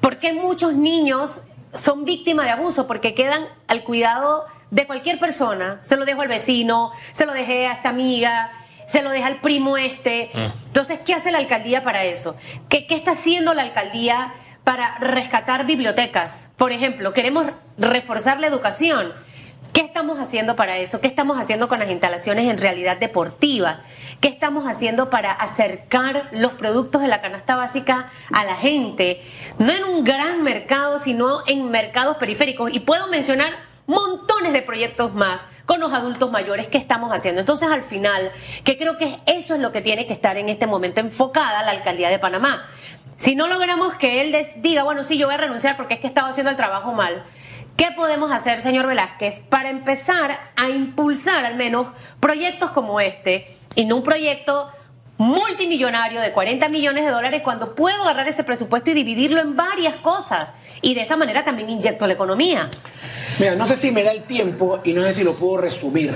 ¿Por 0.00 0.18
qué 0.18 0.32
muchos 0.32 0.74
niños 0.74 1.42
son 1.74 2.04
víctimas 2.04 2.46
de 2.46 2.52
abuso? 2.52 2.86
Porque 2.86 3.14
quedan 3.14 3.46
al 3.68 3.84
cuidado 3.84 4.44
de 4.70 4.86
cualquier 4.86 5.18
persona. 5.18 5.80
Se 5.82 5.96
lo 5.96 6.04
dejo 6.04 6.22
al 6.22 6.28
vecino, 6.28 6.92
se 7.12 7.26
lo 7.26 7.32
dejé 7.32 7.66
a 7.66 7.72
esta 7.72 7.88
amiga, 7.88 8.52
se 8.86 9.02
lo 9.02 9.10
deja 9.10 9.26
al 9.26 9.40
primo 9.40 9.76
este. 9.76 10.30
Entonces, 10.66 11.00
¿qué 11.00 11.14
hace 11.14 11.30
la 11.32 11.38
alcaldía 11.38 11.82
para 11.82 12.04
eso? 12.04 12.36
¿Qué, 12.68 12.86
qué 12.86 12.94
está 12.94 13.12
haciendo 13.12 13.54
la 13.54 13.62
alcaldía 13.62 14.34
para 14.62 14.98
rescatar 14.98 15.64
bibliotecas? 15.64 16.50
Por 16.56 16.72
ejemplo, 16.72 17.12
queremos 17.12 17.46
reforzar 17.78 18.40
la 18.40 18.46
educación. 18.46 19.12
¿Qué 19.74 19.80
estamos 19.80 20.20
haciendo 20.20 20.54
para 20.54 20.78
eso? 20.78 21.00
¿Qué 21.00 21.08
estamos 21.08 21.36
haciendo 21.36 21.66
con 21.66 21.80
las 21.80 21.90
instalaciones 21.90 22.48
en 22.48 22.58
realidad 22.58 22.96
deportivas? 22.96 23.82
¿Qué 24.20 24.28
estamos 24.28 24.68
haciendo 24.68 25.10
para 25.10 25.32
acercar 25.32 26.28
los 26.30 26.52
productos 26.52 27.02
de 27.02 27.08
la 27.08 27.20
canasta 27.20 27.56
básica 27.56 28.12
a 28.32 28.44
la 28.44 28.54
gente? 28.54 29.20
No 29.58 29.72
en 29.72 29.82
un 29.82 30.04
gran 30.04 30.44
mercado, 30.44 31.00
sino 31.00 31.40
en 31.48 31.72
mercados 31.72 32.18
periféricos. 32.18 32.72
Y 32.72 32.80
puedo 32.80 33.08
mencionar 33.08 33.52
montones 33.86 34.52
de 34.52 34.62
proyectos 34.62 35.12
más 35.12 35.44
con 35.66 35.80
los 35.80 35.92
adultos 35.92 36.30
mayores 36.30 36.68
que 36.68 36.78
estamos 36.78 37.12
haciendo. 37.12 37.40
Entonces, 37.40 37.68
al 37.68 37.82
final, 37.82 38.30
que 38.62 38.78
creo 38.78 38.96
que 38.96 39.18
eso 39.26 39.54
es 39.56 39.60
lo 39.60 39.72
que 39.72 39.80
tiene 39.80 40.06
que 40.06 40.12
estar 40.12 40.36
en 40.36 40.50
este 40.50 40.68
momento 40.68 41.00
enfocada 41.00 41.64
la 41.64 41.72
alcaldía 41.72 42.10
de 42.10 42.20
Panamá. 42.20 42.64
Si 43.16 43.34
no 43.34 43.48
logramos 43.48 43.94
que 43.94 44.20
él 44.20 44.36
diga, 44.58 44.84
bueno, 44.84 45.02
sí, 45.02 45.18
yo 45.18 45.26
voy 45.26 45.34
a 45.34 45.38
renunciar 45.38 45.76
porque 45.76 45.94
es 45.94 46.00
que 46.00 46.06
estaba 46.06 46.28
haciendo 46.28 46.50
el 46.50 46.56
trabajo 46.56 46.92
mal, 46.92 47.24
¿qué 47.76 47.88
podemos 47.96 48.32
hacer, 48.32 48.60
señor 48.60 48.86
Velázquez, 48.86 49.40
para 49.40 49.70
empezar 49.70 50.52
a 50.56 50.68
impulsar 50.68 51.44
al 51.44 51.56
menos 51.56 51.88
proyectos 52.20 52.70
como 52.70 53.00
este 53.00 53.56
y 53.74 53.84
no 53.84 53.96
un 53.96 54.02
proyecto 54.02 54.70
multimillonario 55.16 56.20
de 56.20 56.32
40 56.32 56.68
millones 56.68 57.04
de 57.04 57.10
dólares 57.10 57.42
cuando 57.42 57.74
puedo 57.74 58.02
agarrar 58.02 58.28
ese 58.28 58.44
presupuesto 58.44 58.90
y 58.90 58.94
dividirlo 58.94 59.40
en 59.40 59.56
varias 59.56 59.96
cosas 59.96 60.52
y 60.82 60.94
de 60.94 61.02
esa 61.02 61.16
manera 61.16 61.44
también 61.44 61.70
inyecto 61.70 62.06
la 62.06 62.14
economía? 62.14 62.70
Mira, 63.38 63.54
no 63.54 63.66
sé 63.66 63.76
si 63.76 63.90
me 63.90 64.02
da 64.02 64.12
el 64.12 64.24
tiempo 64.24 64.80
y 64.84 64.92
no 64.92 65.02
sé 65.02 65.14
si 65.14 65.24
lo 65.24 65.34
puedo 65.34 65.58
resumir. 65.58 66.14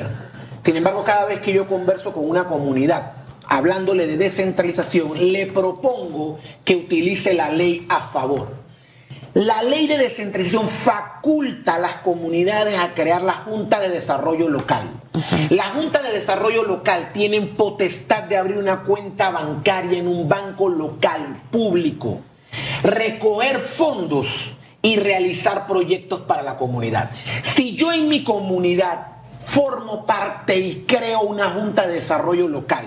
Sin 0.65 0.77
embargo, 0.77 1.05
cada 1.05 1.27
vez 1.27 1.41
que 1.41 1.53
yo 1.53 1.67
converso 1.67 2.13
con 2.13 2.29
una 2.29 2.45
comunidad, 2.45 3.13
hablándole 3.47 4.07
de 4.07 4.17
descentralización, 4.17 5.33
le 5.33 5.47
propongo 5.47 6.39
que 6.65 6.77
utilice 6.77 7.35
la 7.35 7.51
ley 7.51 7.87
a 7.89 8.01
favor. 8.01 8.58
La 9.39 9.63
ley 9.63 9.87
de 9.87 9.99
descentralización 9.99 10.69
faculta 10.69 11.77
a 11.77 11.79
las 11.79 11.95
comunidades 11.99 12.77
a 12.77 12.91
crear 12.91 13.23
la 13.23 13.35
Junta 13.35 13.79
de 13.79 13.89
Desarrollo 13.89 14.49
Local. 14.49 14.91
La 15.51 15.63
Junta 15.67 16.03
de 16.03 16.11
Desarrollo 16.11 16.65
Local 16.65 17.13
tiene 17.13 17.41
potestad 17.43 18.25
de 18.25 18.37
abrir 18.37 18.57
una 18.57 18.83
cuenta 18.83 19.31
bancaria 19.31 19.97
en 19.97 20.09
un 20.09 20.29
banco 20.29 20.69
local 20.69 21.41
público, 21.53 22.19
recoger 22.83 23.61
fondos 23.61 24.57
y 24.83 24.97
realizar 24.97 25.69
proyectos 25.69 26.23
para 26.23 26.43
la 26.43 26.59
comunidad. 26.59 27.09
Si 27.43 27.77
yo 27.77 27.93
en 27.93 28.09
mi 28.09 28.25
comunidad 28.25 29.07
formo 29.47 30.05
parte 30.05 30.59
y 30.59 30.85
creo 30.85 31.21
una 31.21 31.49
junta 31.51 31.87
de 31.87 31.95
desarrollo 31.95 32.49
local. 32.49 32.87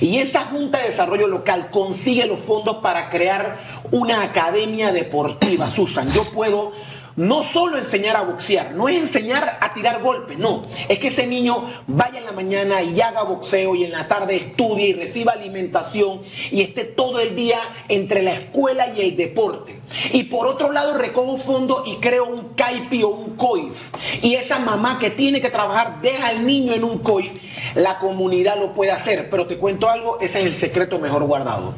Y 0.00 0.18
esa 0.18 0.44
junta 0.44 0.78
de 0.78 0.88
desarrollo 0.88 1.28
local 1.28 1.70
consigue 1.70 2.26
los 2.26 2.40
fondos 2.40 2.76
para 2.76 3.10
crear 3.10 3.60
una 3.90 4.22
academia 4.22 4.92
deportiva. 4.92 5.68
Susan, 5.68 6.10
yo 6.12 6.24
puedo 6.32 6.72
no 7.16 7.44
solo 7.44 7.76
enseñar 7.76 8.16
a 8.16 8.22
boxear, 8.22 8.72
no 8.72 8.88
es 8.88 8.96
enseñar 8.96 9.58
a 9.60 9.74
tirar 9.74 10.00
golpes, 10.00 10.38
no. 10.38 10.62
Es 10.88 10.98
que 10.98 11.08
ese 11.08 11.26
niño 11.26 11.70
vaya 11.86 12.18
en 12.18 12.24
la 12.24 12.32
mañana 12.32 12.82
y 12.82 13.00
haga 13.00 13.22
boxeo 13.22 13.74
y 13.74 13.84
en 13.84 13.92
la 13.92 14.08
tarde 14.08 14.36
estudie 14.36 14.88
y 14.88 14.92
reciba 14.94 15.32
alimentación 15.32 16.22
y 16.50 16.62
esté 16.62 16.84
todo 16.84 17.20
el 17.20 17.36
día 17.36 17.58
entre 17.88 18.22
la 18.22 18.32
escuela 18.32 18.92
y 18.96 19.02
el 19.02 19.16
deporte. 19.16 19.80
Y 20.12 20.24
por 20.24 20.46
otro 20.46 20.72
lado 20.72 20.96
recojo 20.96 21.36
fondos 21.36 21.82
y 21.86 21.96
creo 21.96 22.24
un 22.24 22.54
CAIPI 22.54 23.02
o 23.02 23.08
un 23.08 23.36
COIF. 23.36 23.90
Y 24.22 24.34
esa 24.34 24.58
mamá 24.58 24.98
que 24.98 25.10
tiene 25.10 25.40
que 25.40 25.50
trabajar 25.50 26.00
deja 26.00 26.28
al 26.28 26.46
niño 26.46 26.72
en 26.72 26.84
un 26.84 26.98
COIF, 27.00 27.32
la 27.74 27.98
comunidad 27.98 28.58
lo 28.58 28.74
puede 28.74 28.90
hacer. 28.90 29.30
Pero 29.30 29.46
te 29.46 29.58
cuento 29.58 29.88
algo, 29.88 30.20
ese 30.20 30.40
es 30.40 30.46
el 30.46 30.54
secreto 30.54 30.98
mejor 30.98 31.24
guardado. 31.24 31.74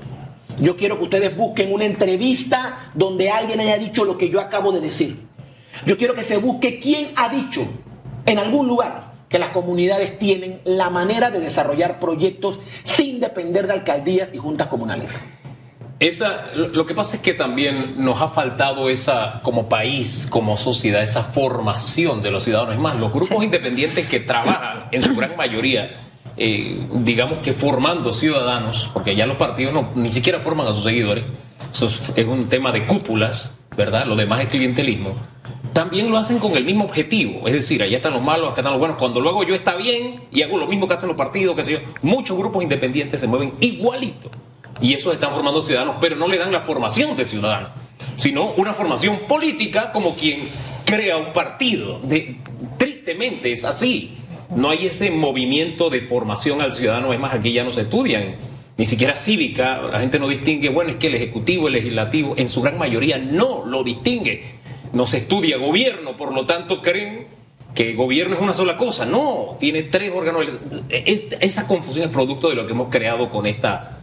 Yo 0.61 0.77
quiero 0.77 0.99
que 0.99 1.05
ustedes 1.05 1.37
busquen 1.37 1.73
una 1.73 1.85
entrevista 1.85 2.91
donde 2.95 3.31
alguien 3.31 3.61
haya 3.61 3.79
dicho 3.79 4.05
lo 4.05 4.17
que 4.19 4.31
yo 4.31 4.41
acabo 4.41 4.73
de 4.73 4.81
decir. 4.81 5.27
Yo 5.87 5.99
quiero 5.99 6.15
que 6.15 6.23
se 6.23 6.37
busque 6.37 6.79
quién 6.79 7.09
ha 7.17 7.29
dicho 7.29 7.67
en 8.27 8.39
algún 8.39 8.69
lugar 8.69 9.13
que 9.29 9.39
las 9.39 9.51
comunidades 9.51 10.19
tienen 10.19 10.61
la 10.65 10.91
manera 10.91 11.31
de 11.31 11.41
desarrollar 11.41 11.99
proyectos 11.99 12.61
sin 12.85 13.19
depender 13.19 13.67
de 13.67 13.73
alcaldías 13.73 14.29
y 14.33 14.39
juntas 14.39 14.69
comunales. 14.69 15.27
Esa, 16.07 16.51
lo 16.55 16.85
que 16.85 16.95
pasa 16.95 17.17
es 17.17 17.23
que 17.23 17.33
también 17.33 17.95
nos 17.97 18.21
ha 18.21 18.29
faltado 18.29 18.91
esa, 18.91 19.41
como 19.43 19.71
país, 19.71 20.27
como 20.29 20.57
sociedad, 20.59 21.03
esa 21.03 21.23
formación 21.23 22.21
de 22.21 22.31
los 22.31 22.45
ciudadanos. 22.45 22.75
Es 22.75 22.81
más, 22.81 22.97
los 22.97 23.11
grupos 23.11 23.43
independientes 23.43 24.07
que 24.07 24.21
trabajan 24.21 24.81
en 24.93 25.03
su 25.03 25.15
gran 25.15 25.35
mayoría 25.35 25.93
eh, 26.37 26.81
digamos 26.93 27.39
que 27.39 27.53
formando 27.53 28.13
ciudadanos, 28.13 28.91
porque 28.93 29.15
ya 29.15 29.25
los 29.25 29.37
partidos 29.37 29.73
no, 29.73 29.91
ni 29.95 30.11
siquiera 30.11 30.41
forman 30.41 30.67
a 30.67 30.75
sus 30.75 30.83
seguidores, 30.83 31.25
eso 31.73 31.89
es 32.17 32.27
un 32.27 32.49
tema 32.49 32.73
de 32.73 32.85
cúpulas, 32.85 33.51
¿verdad? 33.77 34.05
Lo 34.07 34.17
demás 34.17 34.41
es 34.41 34.49
clientelismo. 34.49 35.15
También 35.73 36.11
lo 36.11 36.19
hacen 36.19 36.39
con 36.39 36.57
el 36.57 36.65
mismo 36.65 36.85
objetivo, 36.85 37.47
es 37.47 37.53
decir, 37.53 37.83
allá 37.83 37.97
están 37.97 38.13
los 38.13 38.23
malos, 38.23 38.51
acá 38.51 38.61
están 38.61 38.73
los 38.73 38.81
buenos. 38.81 38.99
Cuando 38.99 39.21
luego 39.21 39.43
yo 39.45 39.55
está 39.55 39.77
bien 39.77 40.25
y 40.31 40.43
hago 40.43 40.59
lo 40.59 40.67
mismo 40.67 40.87
que 40.87 40.95
hacen 40.95 41.09
los 41.09 41.17
partidos, 41.17 41.57
qué 41.57 41.65
sé 41.65 41.73
yo, 41.73 41.79
muchos 42.03 42.37
grupos 42.37 42.63
independientes 42.63 43.21
se 43.21 43.27
mueven 43.27 43.55
igualito. 43.61 44.31
Y 44.85 44.93
esos 44.93 45.15
están 45.15 45.33
formando 45.33 45.63
ciudadanos, 45.63 45.97
pero 46.01 46.17
no 46.17 46.29
le 46.29 46.37
dan 46.37 46.53
la 46.53 46.61
formación 46.61 47.17
de 47.17 47.25
ciudadanos, 47.25 47.71
sino 48.19 48.53
una 48.57 48.75
formación 48.75 49.21
política 49.27 49.91
como 49.93 50.15
quien 50.15 50.49
crea 50.85 51.17
un 51.17 51.33
partido. 51.33 51.99
De, 52.01 52.37
tristemente 52.77 53.51
es 53.53 53.65
así 53.65 54.19
no 54.55 54.71
hay 54.71 54.87
ese 54.87 55.11
movimiento 55.11 55.91
de 55.91 56.01
formación 56.01 56.61
al 56.61 56.75
ciudadano. 56.75 57.13
Es 57.13 57.21
más, 57.21 57.35
aquí 57.35 57.53
ya 57.53 57.65
no 57.65 57.73
se 57.73 57.83
estudian, 57.83 58.37
ni 58.77 58.85
siquiera 58.85 59.17
cívica. 59.17 59.81
La 59.91 60.01
gente 60.01 60.19
no 60.19 60.29
distingue, 60.29 60.69
bueno, 60.69 60.91
es 60.91 60.97
que 60.97 61.09
el 61.09 61.15
Ejecutivo, 61.15 61.67
el 61.67 61.75
Legislativo, 61.75 62.35
en 62.37 62.49
su 62.49 62.63
gran 62.63 62.79
mayoría 62.79 63.19
no 63.19 63.65
lo 63.65 63.83
distingue. 63.83 64.45
No 64.93 65.07
se 65.07 65.19
estudia 65.19 65.57
gobierno, 65.57 66.17
por 66.17 66.33
lo 66.33 66.47
tanto 66.47 66.81
creen 66.81 67.27
que 67.75 67.95
gobierno 67.95 68.35
es 68.35 68.41
una 68.41 68.55
sola 68.55 68.77
cosa. 68.77 69.05
No, 69.05 69.57
tiene 69.59 69.83
tres 69.83 70.13
órganos. 70.15 70.45
esa 70.89 71.67
confusión 71.67 72.05
es 72.05 72.11
producto 72.11 72.49
de 72.49 72.55
lo 72.55 72.67
que 72.67 72.73
hemos 72.73 72.89
creado 72.91 73.31
con 73.31 73.47
esta, 73.47 73.94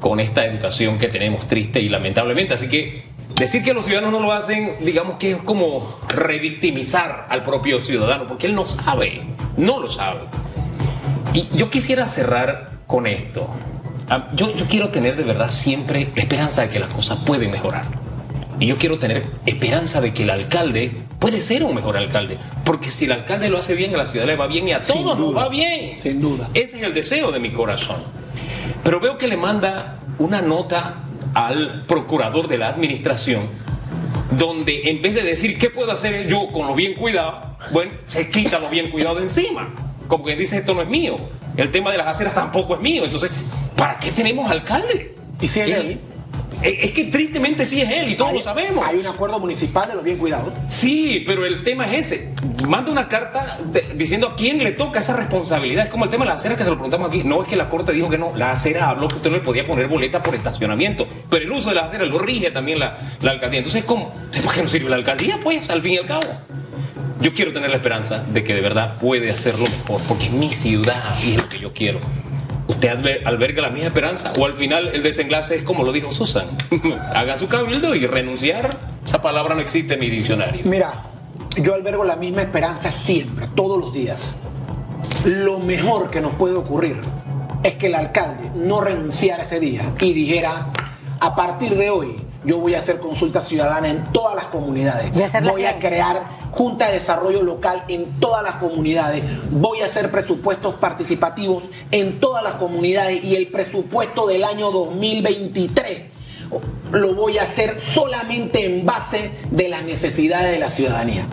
con 0.00 0.20
esta 0.20 0.44
educación 0.44 0.98
que 0.98 1.08
tenemos 1.08 1.46
triste 1.48 1.80
y 1.80 1.88
lamentablemente. 1.88 2.54
Así 2.54 2.68
que 2.68 3.16
Decir 3.36 3.62
que 3.62 3.74
los 3.74 3.84
ciudadanos 3.84 4.12
no 4.12 4.20
lo 4.20 4.32
hacen, 4.32 4.76
digamos 4.80 5.18
que 5.18 5.32
es 5.32 5.36
como 5.42 5.98
revictimizar 6.08 7.26
al 7.28 7.42
propio 7.42 7.80
ciudadano, 7.80 8.26
porque 8.26 8.46
él 8.46 8.54
no 8.54 8.64
sabe, 8.64 9.24
no 9.58 9.78
lo 9.78 9.90
sabe. 9.90 10.20
Y 11.34 11.46
yo 11.54 11.68
quisiera 11.68 12.06
cerrar 12.06 12.78
con 12.86 13.06
esto. 13.06 13.46
Ah, 14.08 14.30
yo, 14.34 14.54
yo 14.56 14.66
quiero 14.68 14.88
tener 14.88 15.16
de 15.16 15.24
verdad 15.24 15.50
siempre 15.50 16.08
la 16.16 16.22
esperanza 16.22 16.62
de 16.62 16.70
que 16.70 16.78
las 16.78 16.94
cosas 16.94 17.18
pueden 17.26 17.50
mejorar. 17.50 17.84
Y 18.58 18.68
yo 18.68 18.78
quiero 18.78 18.98
tener 18.98 19.26
esperanza 19.44 20.00
de 20.00 20.14
que 20.14 20.22
el 20.22 20.30
alcalde 20.30 20.92
puede 21.18 21.42
ser 21.42 21.62
un 21.62 21.74
mejor 21.74 21.98
alcalde. 21.98 22.38
Porque 22.64 22.90
si 22.90 23.04
el 23.04 23.12
alcalde 23.12 23.50
lo 23.50 23.58
hace 23.58 23.74
bien, 23.74 23.94
a 23.94 23.98
la 23.98 24.06
ciudad 24.06 24.24
le 24.24 24.36
va 24.36 24.46
bien 24.46 24.66
y 24.66 24.72
a 24.72 24.80
todos 24.80 25.18
nos 25.18 25.36
va 25.36 25.50
bien. 25.50 26.00
Sin 26.00 26.22
duda. 26.22 26.48
Ese 26.54 26.78
es 26.78 26.84
el 26.84 26.94
deseo 26.94 27.30
de 27.32 27.38
mi 27.38 27.50
corazón. 27.50 27.98
Pero 28.86 29.00
veo 29.00 29.18
que 29.18 29.26
le 29.26 29.36
manda 29.36 29.98
una 30.20 30.40
nota 30.42 30.94
al 31.34 31.82
procurador 31.88 32.46
de 32.46 32.56
la 32.56 32.68
administración, 32.68 33.48
donde 34.38 34.82
en 34.84 35.02
vez 35.02 35.12
de 35.12 35.24
decir 35.24 35.58
qué 35.58 35.70
puedo 35.70 35.90
hacer 35.90 36.28
yo 36.28 36.46
con 36.52 36.68
lo 36.68 36.74
bien 36.76 36.94
cuidado, 36.94 37.56
bueno, 37.72 37.90
se 38.06 38.30
quita 38.30 38.60
lo 38.60 38.68
bien 38.68 38.92
cuidado 38.92 39.16
de 39.16 39.22
encima. 39.22 39.74
Como 40.06 40.22
que 40.24 40.36
dice 40.36 40.58
esto 40.58 40.72
no 40.72 40.82
es 40.82 40.88
mío. 40.88 41.16
El 41.56 41.72
tema 41.72 41.90
de 41.90 41.98
las 41.98 42.06
aceras 42.06 42.32
tampoco 42.32 42.76
es 42.76 42.80
mío. 42.80 43.04
Entonces, 43.04 43.32
¿para 43.76 43.98
qué 43.98 44.12
tenemos 44.12 44.48
alcalde? 44.48 45.16
¿Y 45.40 45.48
si 45.48 45.58
él? 45.58 46.00
Eh, 46.62 46.78
es 46.82 46.92
que 46.92 47.04
tristemente 47.04 47.66
sí 47.66 47.80
es 47.80 47.90
él 47.90 48.08
y 48.08 48.14
todos 48.14 48.32
lo 48.32 48.40
sabemos. 48.40 48.84
Hay 48.86 48.96
un 48.96 49.06
acuerdo 49.06 49.38
municipal 49.38 49.88
de 49.88 49.94
los 49.94 50.04
bien 50.04 50.16
cuidados. 50.16 50.52
Sí, 50.68 51.22
pero 51.26 51.44
el 51.44 51.62
tema 51.62 51.86
es 51.86 52.06
ese. 52.06 52.32
Manda 52.66 52.90
una 52.90 53.08
carta 53.08 53.58
diciendo 53.94 54.28
a 54.28 54.36
quién 54.36 54.62
le 54.62 54.72
toca 54.72 55.00
esa 55.00 55.16
responsabilidad. 55.16 55.84
Es 55.84 55.90
como 55.90 56.04
el 56.04 56.10
tema 56.10 56.24
de 56.24 56.30
las 56.30 56.40
aceras 56.40 56.58
que 56.58 56.64
se 56.64 56.70
lo 56.70 56.76
preguntamos 56.76 57.08
aquí. 57.08 57.22
No 57.24 57.42
es 57.42 57.48
que 57.48 57.56
la 57.56 57.68
corte 57.68 57.92
dijo 57.92 58.08
que 58.08 58.18
no. 58.18 58.34
La 58.36 58.52
acera 58.52 58.88
habló 58.88 59.08
que 59.08 59.16
usted 59.16 59.30
no 59.30 59.36
le 59.36 59.42
podía 59.42 59.66
poner 59.66 59.88
boleta 59.88 60.22
por 60.22 60.34
estacionamiento. 60.34 61.06
Pero 61.28 61.44
el 61.44 61.52
uso 61.52 61.68
de 61.68 61.74
las 61.74 61.84
aceras 61.84 62.08
lo 62.08 62.18
rige 62.18 62.50
también 62.50 62.78
la, 62.78 62.96
la 63.20 63.32
alcaldía. 63.32 63.58
Entonces, 63.58 63.84
¿cómo? 63.84 64.12
¿Por 64.42 64.54
qué 64.54 64.62
no 64.62 64.68
sirve 64.68 64.88
la 64.88 64.96
alcaldía? 64.96 65.38
Pues, 65.42 65.70
al 65.70 65.82
fin 65.82 65.92
y 65.92 65.96
al 65.98 66.06
cabo. 66.06 66.26
Yo 67.20 67.32
quiero 67.32 67.52
tener 67.52 67.70
la 67.70 67.76
esperanza 67.76 68.22
de 68.22 68.44
que 68.44 68.54
de 68.54 68.60
verdad 68.60 68.98
puede 68.98 69.30
hacerlo 69.30 69.64
mejor, 69.64 70.02
porque 70.06 70.26
es 70.26 70.32
mi 70.32 70.50
ciudad 70.50 71.02
y 71.24 71.32
es 71.32 71.42
lo 71.42 71.48
que 71.48 71.58
yo 71.58 71.72
quiero. 71.72 72.00
¿Usted 72.68 73.24
alberga 73.24 73.62
la 73.62 73.70
misma 73.70 73.88
esperanza? 73.88 74.32
¿O 74.38 74.44
al 74.44 74.54
final 74.54 74.88
el 74.92 75.02
desenlace 75.02 75.56
es 75.56 75.62
como 75.62 75.84
lo 75.84 75.92
dijo 75.92 76.12
Susan? 76.12 76.46
Hagan 77.14 77.38
su 77.38 77.48
cabildo 77.48 77.94
y 77.94 78.06
renunciar. 78.06 78.70
Esa 79.04 79.22
palabra 79.22 79.54
no 79.54 79.60
existe 79.60 79.94
en 79.94 80.00
mi 80.00 80.10
diccionario. 80.10 80.62
Mira, 80.64 81.04
yo 81.56 81.74
albergo 81.74 82.04
la 82.04 82.16
misma 82.16 82.42
esperanza 82.42 82.90
siempre, 82.90 83.48
todos 83.54 83.78
los 83.78 83.92
días. 83.92 84.36
Lo 85.24 85.60
mejor 85.60 86.10
que 86.10 86.20
nos 86.20 86.32
puede 86.32 86.54
ocurrir 86.54 86.96
es 87.62 87.74
que 87.74 87.86
el 87.86 87.94
alcalde 87.94 88.50
no 88.54 88.80
renunciara 88.80 89.44
ese 89.44 89.60
día 89.60 89.82
y 90.00 90.12
dijera, 90.12 90.66
a 91.20 91.34
partir 91.34 91.76
de 91.76 91.90
hoy 91.90 92.16
yo 92.44 92.58
voy 92.58 92.74
a 92.74 92.78
hacer 92.78 92.98
consultas 92.98 93.48
ciudadanas 93.48 93.90
en 93.90 94.04
todas 94.12 94.34
las 94.36 94.46
comunidades. 94.46 95.10
Voy 95.42 95.64
a 95.64 95.78
crear 95.78 96.35
junta 96.56 96.86
de 96.86 96.94
desarrollo 96.94 97.42
local 97.42 97.84
en 97.88 98.18
todas 98.18 98.42
las 98.42 98.54
comunidades. 98.54 99.22
Voy 99.50 99.82
a 99.82 99.86
hacer 99.86 100.10
presupuestos 100.10 100.74
participativos 100.76 101.64
en 101.90 102.18
todas 102.18 102.42
las 102.42 102.54
comunidades 102.54 103.22
y 103.22 103.36
el 103.36 103.48
presupuesto 103.48 104.26
del 104.26 104.42
año 104.42 104.70
2023 104.70 106.16
lo 106.92 107.14
voy 107.14 107.38
a 107.38 107.42
hacer 107.42 107.78
solamente 107.80 108.64
en 108.64 108.86
base 108.86 109.32
de 109.50 109.68
las 109.68 109.84
necesidades 109.84 110.52
de 110.52 110.58
la 110.58 110.70
ciudadanía. 110.70 111.26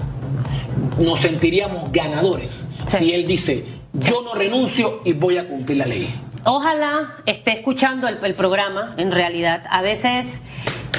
Nos 1.00 1.20
sentiríamos 1.22 1.92
ganadores 1.92 2.68
si 2.88 3.14
él 3.14 3.26
dice, 3.26 3.66
yo 3.94 4.24
no 4.24 4.34
renuncio 4.34 5.02
y 5.06 5.14
voy 5.14 5.38
a 5.38 5.48
cumplir 5.48 5.78
la 5.78 5.86
ley. 5.86 6.14
Ojalá 6.44 7.16
esté 7.26 7.54
escuchando 7.54 8.08
el, 8.08 8.20
el 8.24 8.34
programa, 8.34 8.94
en 8.98 9.12
realidad. 9.12 9.64
A 9.70 9.82
veces 9.82 10.42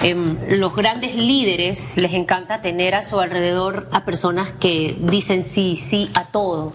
em, 0.02 0.37
los 0.48 0.74
grandes 0.74 1.14
líderes 1.14 1.96
les 1.96 2.12
encanta 2.12 2.62
tener 2.62 2.94
a 2.94 3.02
su 3.02 3.20
alrededor 3.20 3.88
a 3.92 4.04
personas 4.04 4.50
que 4.52 4.96
dicen 4.98 5.42
sí, 5.42 5.76
sí 5.76 6.11
a 6.14 6.24
todo. 6.24 6.72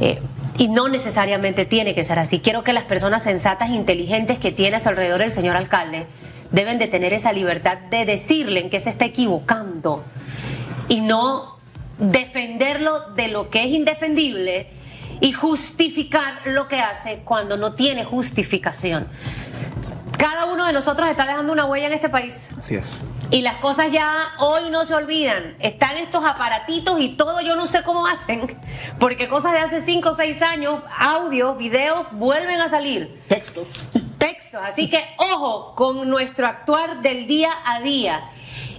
Eh, 0.00 0.20
y 0.58 0.68
no 0.68 0.88
necesariamente 0.88 1.64
tiene 1.64 1.94
que 1.94 2.04
ser 2.04 2.18
así. 2.18 2.40
Quiero 2.40 2.62
que 2.64 2.72
las 2.72 2.84
personas 2.84 3.22
sensatas 3.22 3.70
e 3.70 3.74
inteligentes 3.74 4.38
que 4.38 4.52
tiene 4.52 4.76
a 4.76 4.80
su 4.80 4.88
alrededor 4.88 5.22
el 5.22 5.32
señor 5.32 5.56
alcalde 5.56 6.06
deben 6.50 6.78
de 6.78 6.86
tener 6.86 7.12
esa 7.14 7.32
libertad 7.32 7.78
de 7.90 8.04
decirle 8.04 8.60
en 8.60 8.70
qué 8.70 8.78
se 8.78 8.90
está 8.90 9.06
equivocando 9.06 10.04
y 10.88 11.00
no 11.00 11.56
defenderlo 11.98 13.00
de 13.14 13.28
lo 13.28 13.48
que 13.48 13.64
es 13.64 13.70
indefendible 13.70 14.68
y 15.22 15.32
justificar 15.32 16.40
lo 16.46 16.66
que 16.66 16.80
hace 16.80 17.20
cuando 17.24 17.56
no 17.56 17.74
tiene 17.74 18.04
justificación. 18.04 19.06
Cada 20.18 20.46
uno 20.46 20.66
de 20.66 20.72
nosotros 20.72 21.08
está 21.08 21.24
dejando 21.24 21.52
una 21.52 21.64
huella 21.64 21.86
en 21.86 21.92
este 21.92 22.08
país. 22.08 22.48
Así 22.58 22.74
es. 22.74 23.02
Y 23.30 23.40
las 23.42 23.56
cosas 23.56 23.92
ya 23.92 24.10
hoy 24.40 24.68
no 24.70 24.84
se 24.84 24.94
olvidan. 24.94 25.56
Están 25.60 25.96
estos 25.96 26.24
aparatitos 26.24 27.00
y 27.00 27.10
todo, 27.10 27.40
yo 27.40 27.54
no 27.54 27.68
sé 27.68 27.84
cómo 27.84 28.04
hacen, 28.06 28.58
porque 28.98 29.28
cosas 29.28 29.52
de 29.52 29.58
hace 29.58 29.82
5 29.82 30.10
o 30.10 30.14
6 30.14 30.42
años, 30.42 30.82
audio, 30.98 31.54
videos, 31.54 32.04
vuelven 32.10 32.60
a 32.60 32.68
salir. 32.68 33.22
Textos. 33.28 33.68
Textos. 34.18 34.60
Así 34.64 34.90
que 34.90 35.02
ojo 35.18 35.76
con 35.76 36.10
nuestro 36.10 36.48
actuar 36.48 37.00
del 37.00 37.28
día 37.28 37.50
a 37.64 37.80
día. 37.80 38.28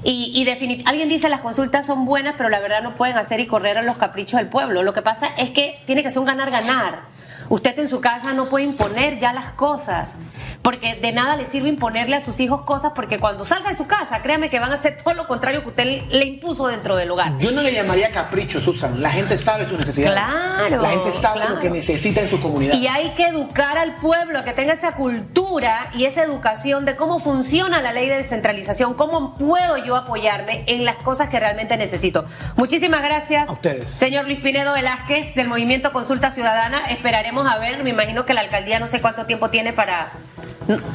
Y, 0.04 0.32
y 0.34 0.84
alguien 0.86 1.10
dice 1.10 1.30
las 1.30 1.42
consultas 1.42 1.86
son 1.86 2.06
buenas, 2.06 2.36
pero 2.38 2.50
la 2.50 2.60
verdad 2.60 2.82
no 2.82 2.96
pueden 2.96 3.18
hacer 3.18 3.40
y 3.40 3.48
correr 3.48 3.78
a 3.78 3.84
los 3.84 3.98
caprichos 3.98 4.40
del 4.40 4.50
pueblo. 4.50 4.84
Lo 4.84 4.94
que 4.94 5.02
pasa 5.02 5.30
es 5.38 5.52
que 5.52 5.82
tiene 5.86 6.04
que 6.04 6.12
ser 6.12 6.20
un 6.20 6.26
ganar-ganar. 6.26 7.13
Usted 7.54 7.78
en 7.78 7.88
su 7.88 8.02
casa 8.02 8.34
no 8.34 8.50
puede 8.50 8.66
imponer 8.66 9.20
ya 9.20 9.32
las 9.32 9.52
cosas, 9.52 10.16
porque 10.64 10.96
de 10.96 11.12
nada 11.12 11.36
le 11.36 11.46
sirve 11.46 11.70
imponerle 11.70 12.16
a 12.16 12.22
sus 12.22 12.40
hijos 12.40 12.64
cosas, 12.64 12.94
porque 12.96 13.20
cuando 13.20 13.46
salga 13.46 13.70
de 13.70 13.76
su 13.76 13.86
casa, 13.86 14.24
créame 14.24 14.50
que 14.50 14.60
van 14.60 14.72
a 14.72 14.76
hacer 14.76 14.98
todo 14.98 15.14
lo 15.14 15.28
contrario 15.28 15.62
que 15.62 15.70
usted 15.70 15.86
le- 16.10 16.26
impuso 16.26 16.66
dentro 16.68 16.96
del 16.96 17.12
hogar. 17.12 17.38
Yo 17.38 17.52
no 17.52 17.62
le 17.62 17.72
llamaría 17.72 18.10
capricho, 18.10 18.60
Susan. 18.60 19.00
La 19.04 19.12
gente 19.12 19.38
sabe 19.38 19.68
sus 19.68 19.78
necesidades. 19.78 20.20
Claro, 20.20 20.82
La 20.82 20.90
gente 20.90 21.12
sabe 21.14 21.42
claro. 21.42 21.56
lo 21.56 21.62
que 21.62 21.70
necesita 21.70 22.22
en 22.22 22.30
su 22.32 22.42
comunidad. 22.42 22.74
Y 22.74 22.88
hay 22.88 23.10
que 23.12 23.28
educar 23.28 23.78
al 23.78 23.96
pueblo 23.98 24.40
a 24.40 24.44
que 24.44 24.54
tenga 24.54 24.74
esa 24.74 24.94
cultura 24.96 25.92
y 25.94 26.06
esa 26.06 26.24
educación 26.24 26.86
de 26.86 26.96
cómo 26.96 27.20
funciona 27.20 27.82
la 27.84 27.94
ley 27.94 28.10
de 28.10 28.16
descentralización, 28.18 28.96
cómo 28.96 29.38
puedo 29.38 29.78
yo 29.78 29.96
apoyarme 29.96 30.64
en 30.66 30.86
las 30.86 30.96
cosas 30.96 31.30
que 31.30 31.40
realmente 31.40 31.78
necesito. 31.78 32.26
Muchísimas 32.56 33.02
gracias. 33.04 33.48
A 33.48 33.52
ustedes. 33.52 33.92
Señor 33.92 34.26
Luis 34.26 34.40
Pinedo 34.40 34.74
Velázquez 34.74 35.36
del 35.36 35.48
Movimiento 35.48 35.92
Consulta 35.94 36.32
Ciudadana. 36.32 36.80
Esperaremos 36.90 37.43
a 37.48 37.60
ver, 37.60 37.84
me 37.84 37.90
imagino 37.90 38.26
que 38.26 38.34
la 38.34 38.42
alcaldía 38.42 38.80
no 38.80 38.88
sé 38.88 39.02
cuánto 39.02 39.26
tiempo 39.26 39.50
tiene 39.50 39.74
para... 39.74 40.12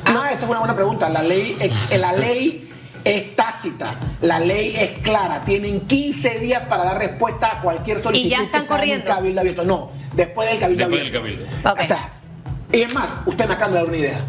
Ah, 0.07 0.31
esa 0.33 0.45
es 0.45 0.49
una 0.51 0.59
buena 0.61 0.75
pregunta. 0.75 1.09
La 1.09 1.23
ley, 1.23 1.57
es- 1.61 2.01
la 2.01 2.13
ley 2.13 2.71
es 3.05 3.37
tácita, 3.37 3.93
la 4.23 4.41
ley 4.41 4.75
es 4.77 4.99
clara. 5.01 5.41
Tienen 5.43 5.83
15 5.83 6.39
días 6.41 6.63
para 6.69 6.85
dar 6.85 6.99
respuesta 6.99 7.59
a 7.59 7.61
cualquier 7.61 7.99
solicitud 8.01 8.33
están 8.45 8.47
que 8.47 8.51
sea 8.51 8.59
en 8.59 8.63
un 8.63 8.69
corriendo. 8.69 9.05
cabildo 9.07 9.41
abierto. 9.41 9.65
No, 9.65 9.91
después 10.15 10.49
del 10.51 10.59
cabildo 10.59 10.89
Después 10.89 11.13
del 11.13 11.17
abierto. 11.25 11.45
cabildo. 11.63 11.71
Ok. 11.73 11.81
O 11.83 11.87
sea, 11.87 12.11
y 12.73 12.83
es 12.83 12.95
más, 12.95 13.09
usted 13.27 13.47
me 13.47 13.55
acaba 13.55 13.69
de 13.73 13.75
dar 13.79 13.87
una 13.87 13.97
idea. 13.97 14.21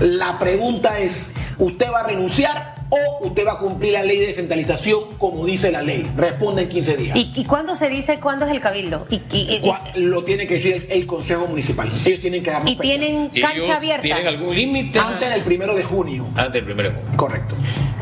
La 0.00 0.38
pregunta 0.38 0.98
es, 0.98 1.30
¿usted 1.58 1.90
va 1.90 2.00
a 2.00 2.04
renunciar 2.04 2.74
o 2.90 3.26
usted 3.26 3.46
va 3.46 3.52
a 3.52 3.58
cumplir 3.58 3.92
la 3.92 4.02
ley 4.02 4.18
de 4.18 4.26
descentralización 4.28 5.16
como 5.18 5.44
dice 5.44 5.70
la 5.72 5.82
ley? 5.82 6.08
Responde 6.16 6.62
en 6.62 6.68
15 6.68 6.96
días. 6.96 7.16
¿Y, 7.16 7.30
y 7.34 7.44
cuándo 7.44 7.74
se 7.74 7.88
dice 7.88 8.20
cuándo 8.20 8.44
es 8.44 8.50
el 8.52 8.60
cabildo? 8.60 9.06
¿Y, 9.10 9.16
y- 9.16 9.22
y- 9.32 9.60
Cua- 9.62 9.80
Lo 9.96 10.24
tiene 10.24 10.46
que 10.46 10.54
decir 10.54 10.86
el, 10.88 10.92
el 11.00 11.06
Consejo 11.06 11.46
Municipal. 11.46 11.90
Ellos 12.04 12.20
tienen 12.20 12.42
que 12.42 12.50
darnos 12.50 12.70
y 12.70 12.76
fechas. 12.76 12.82
tienen 12.98 13.30
¿Ellos 13.34 13.50
cancha 13.50 13.76
abierta? 13.76 14.02
¿Tienen 14.02 14.26
algún 14.26 14.54
límite? 14.54 14.98
Antes 14.98 15.30
del 15.30 15.42
primero 15.42 15.74
de 15.74 15.82
junio. 15.82 16.26
Antes 16.36 16.52
del 16.52 16.64
primero. 16.64 16.92
Correcto. 17.16 17.54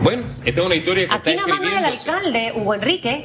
Bueno, 0.03 0.23
esta 0.45 0.61
es 0.61 0.67
una 0.67 0.75
historia 0.75 1.07
que 1.09 1.15
Aquí 1.15 1.31
está 1.31 1.47
nada 1.47 1.61
más 1.61 1.79
el 1.79 1.85
alcalde, 1.85 2.53
Hugo 2.55 2.75
Enrique. 2.75 3.25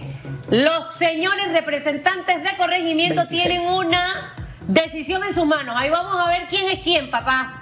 Los 0.52 0.96
señores 0.96 1.52
representantes 1.52 2.42
de 2.44 2.50
corregimiento 2.58 3.22
26. 3.30 3.48
tienen 3.48 3.68
una 3.70 4.34
decisión 4.68 5.24
en 5.24 5.34
sus 5.34 5.46
manos. 5.46 5.76
Ahí 5.78 5.90
vamos 5.90 6.16
a 6.20 6.30
ver 6.30 6.48
quién 6.50 6.70
es 6.70 6.80
quién, 6.80 7.10
papá. 7.12 7.59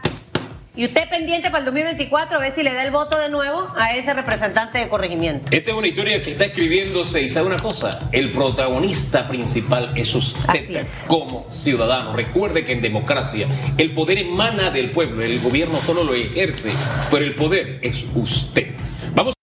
Y 0.77 0.85
usted 0.85 1.09
pendiente 1.09 1.49
para 1.49 1.59
el 1.59 1.65
2024 1.65 2.37
a 2.37 2.39
ver 2.39 2.53
si 2.53 2.61
le 2.61 2.71
da 2.71 2.83
el 2.85 2.91
voto 2.91 3.17
de 3.17 3.29
nuevo 3.29 3.73
a 3.75 3.95
ese 3.95 4.13
representante 4.13 4.77
de 4.77 4.87
corregimiento. 4.87 5.47
Esta 5.49 5.71
es 5.71 5.75
una 5.75 5.87
historia 5.87 6.21
que 6.21 6.29
está 6.29 6.45
escribiéndose 6.45 7.19
y 7.23 7.29
sabe 7.29 7.47
una 7.47 7.57
cosa, 7.57 8.07
el 8.11 8.31
protagonista 8.31 9.27
principal 9.27 9.91
es 9.95 10.13
usted 10.13 10.47
Así 10.47 10.75
es. 10.75 11.05
como 11.07 11.47
ciudadano. 11.49 12.15
Recuerde 12.15 12.63
que 12.63 12.73
en 12.73 12.83
democracia 12.83 13.47
el 13.79 13.91
poder 13.95 14.19
emana 14.19 14.69
del 14.69 14.91
pueblo, 14.91 15.23
el 15.23 15.39
gobierno 15.39 15.81
solo 15.81 16.03
lo 16.03 16.13
ejerce, 16.13 16.71
pero 17.09 17.25
el 17.25 17.33
poder 17.33 17.79
es 17.81 18.05
usted. 18.13 18.75
Vamos 19.15 19.35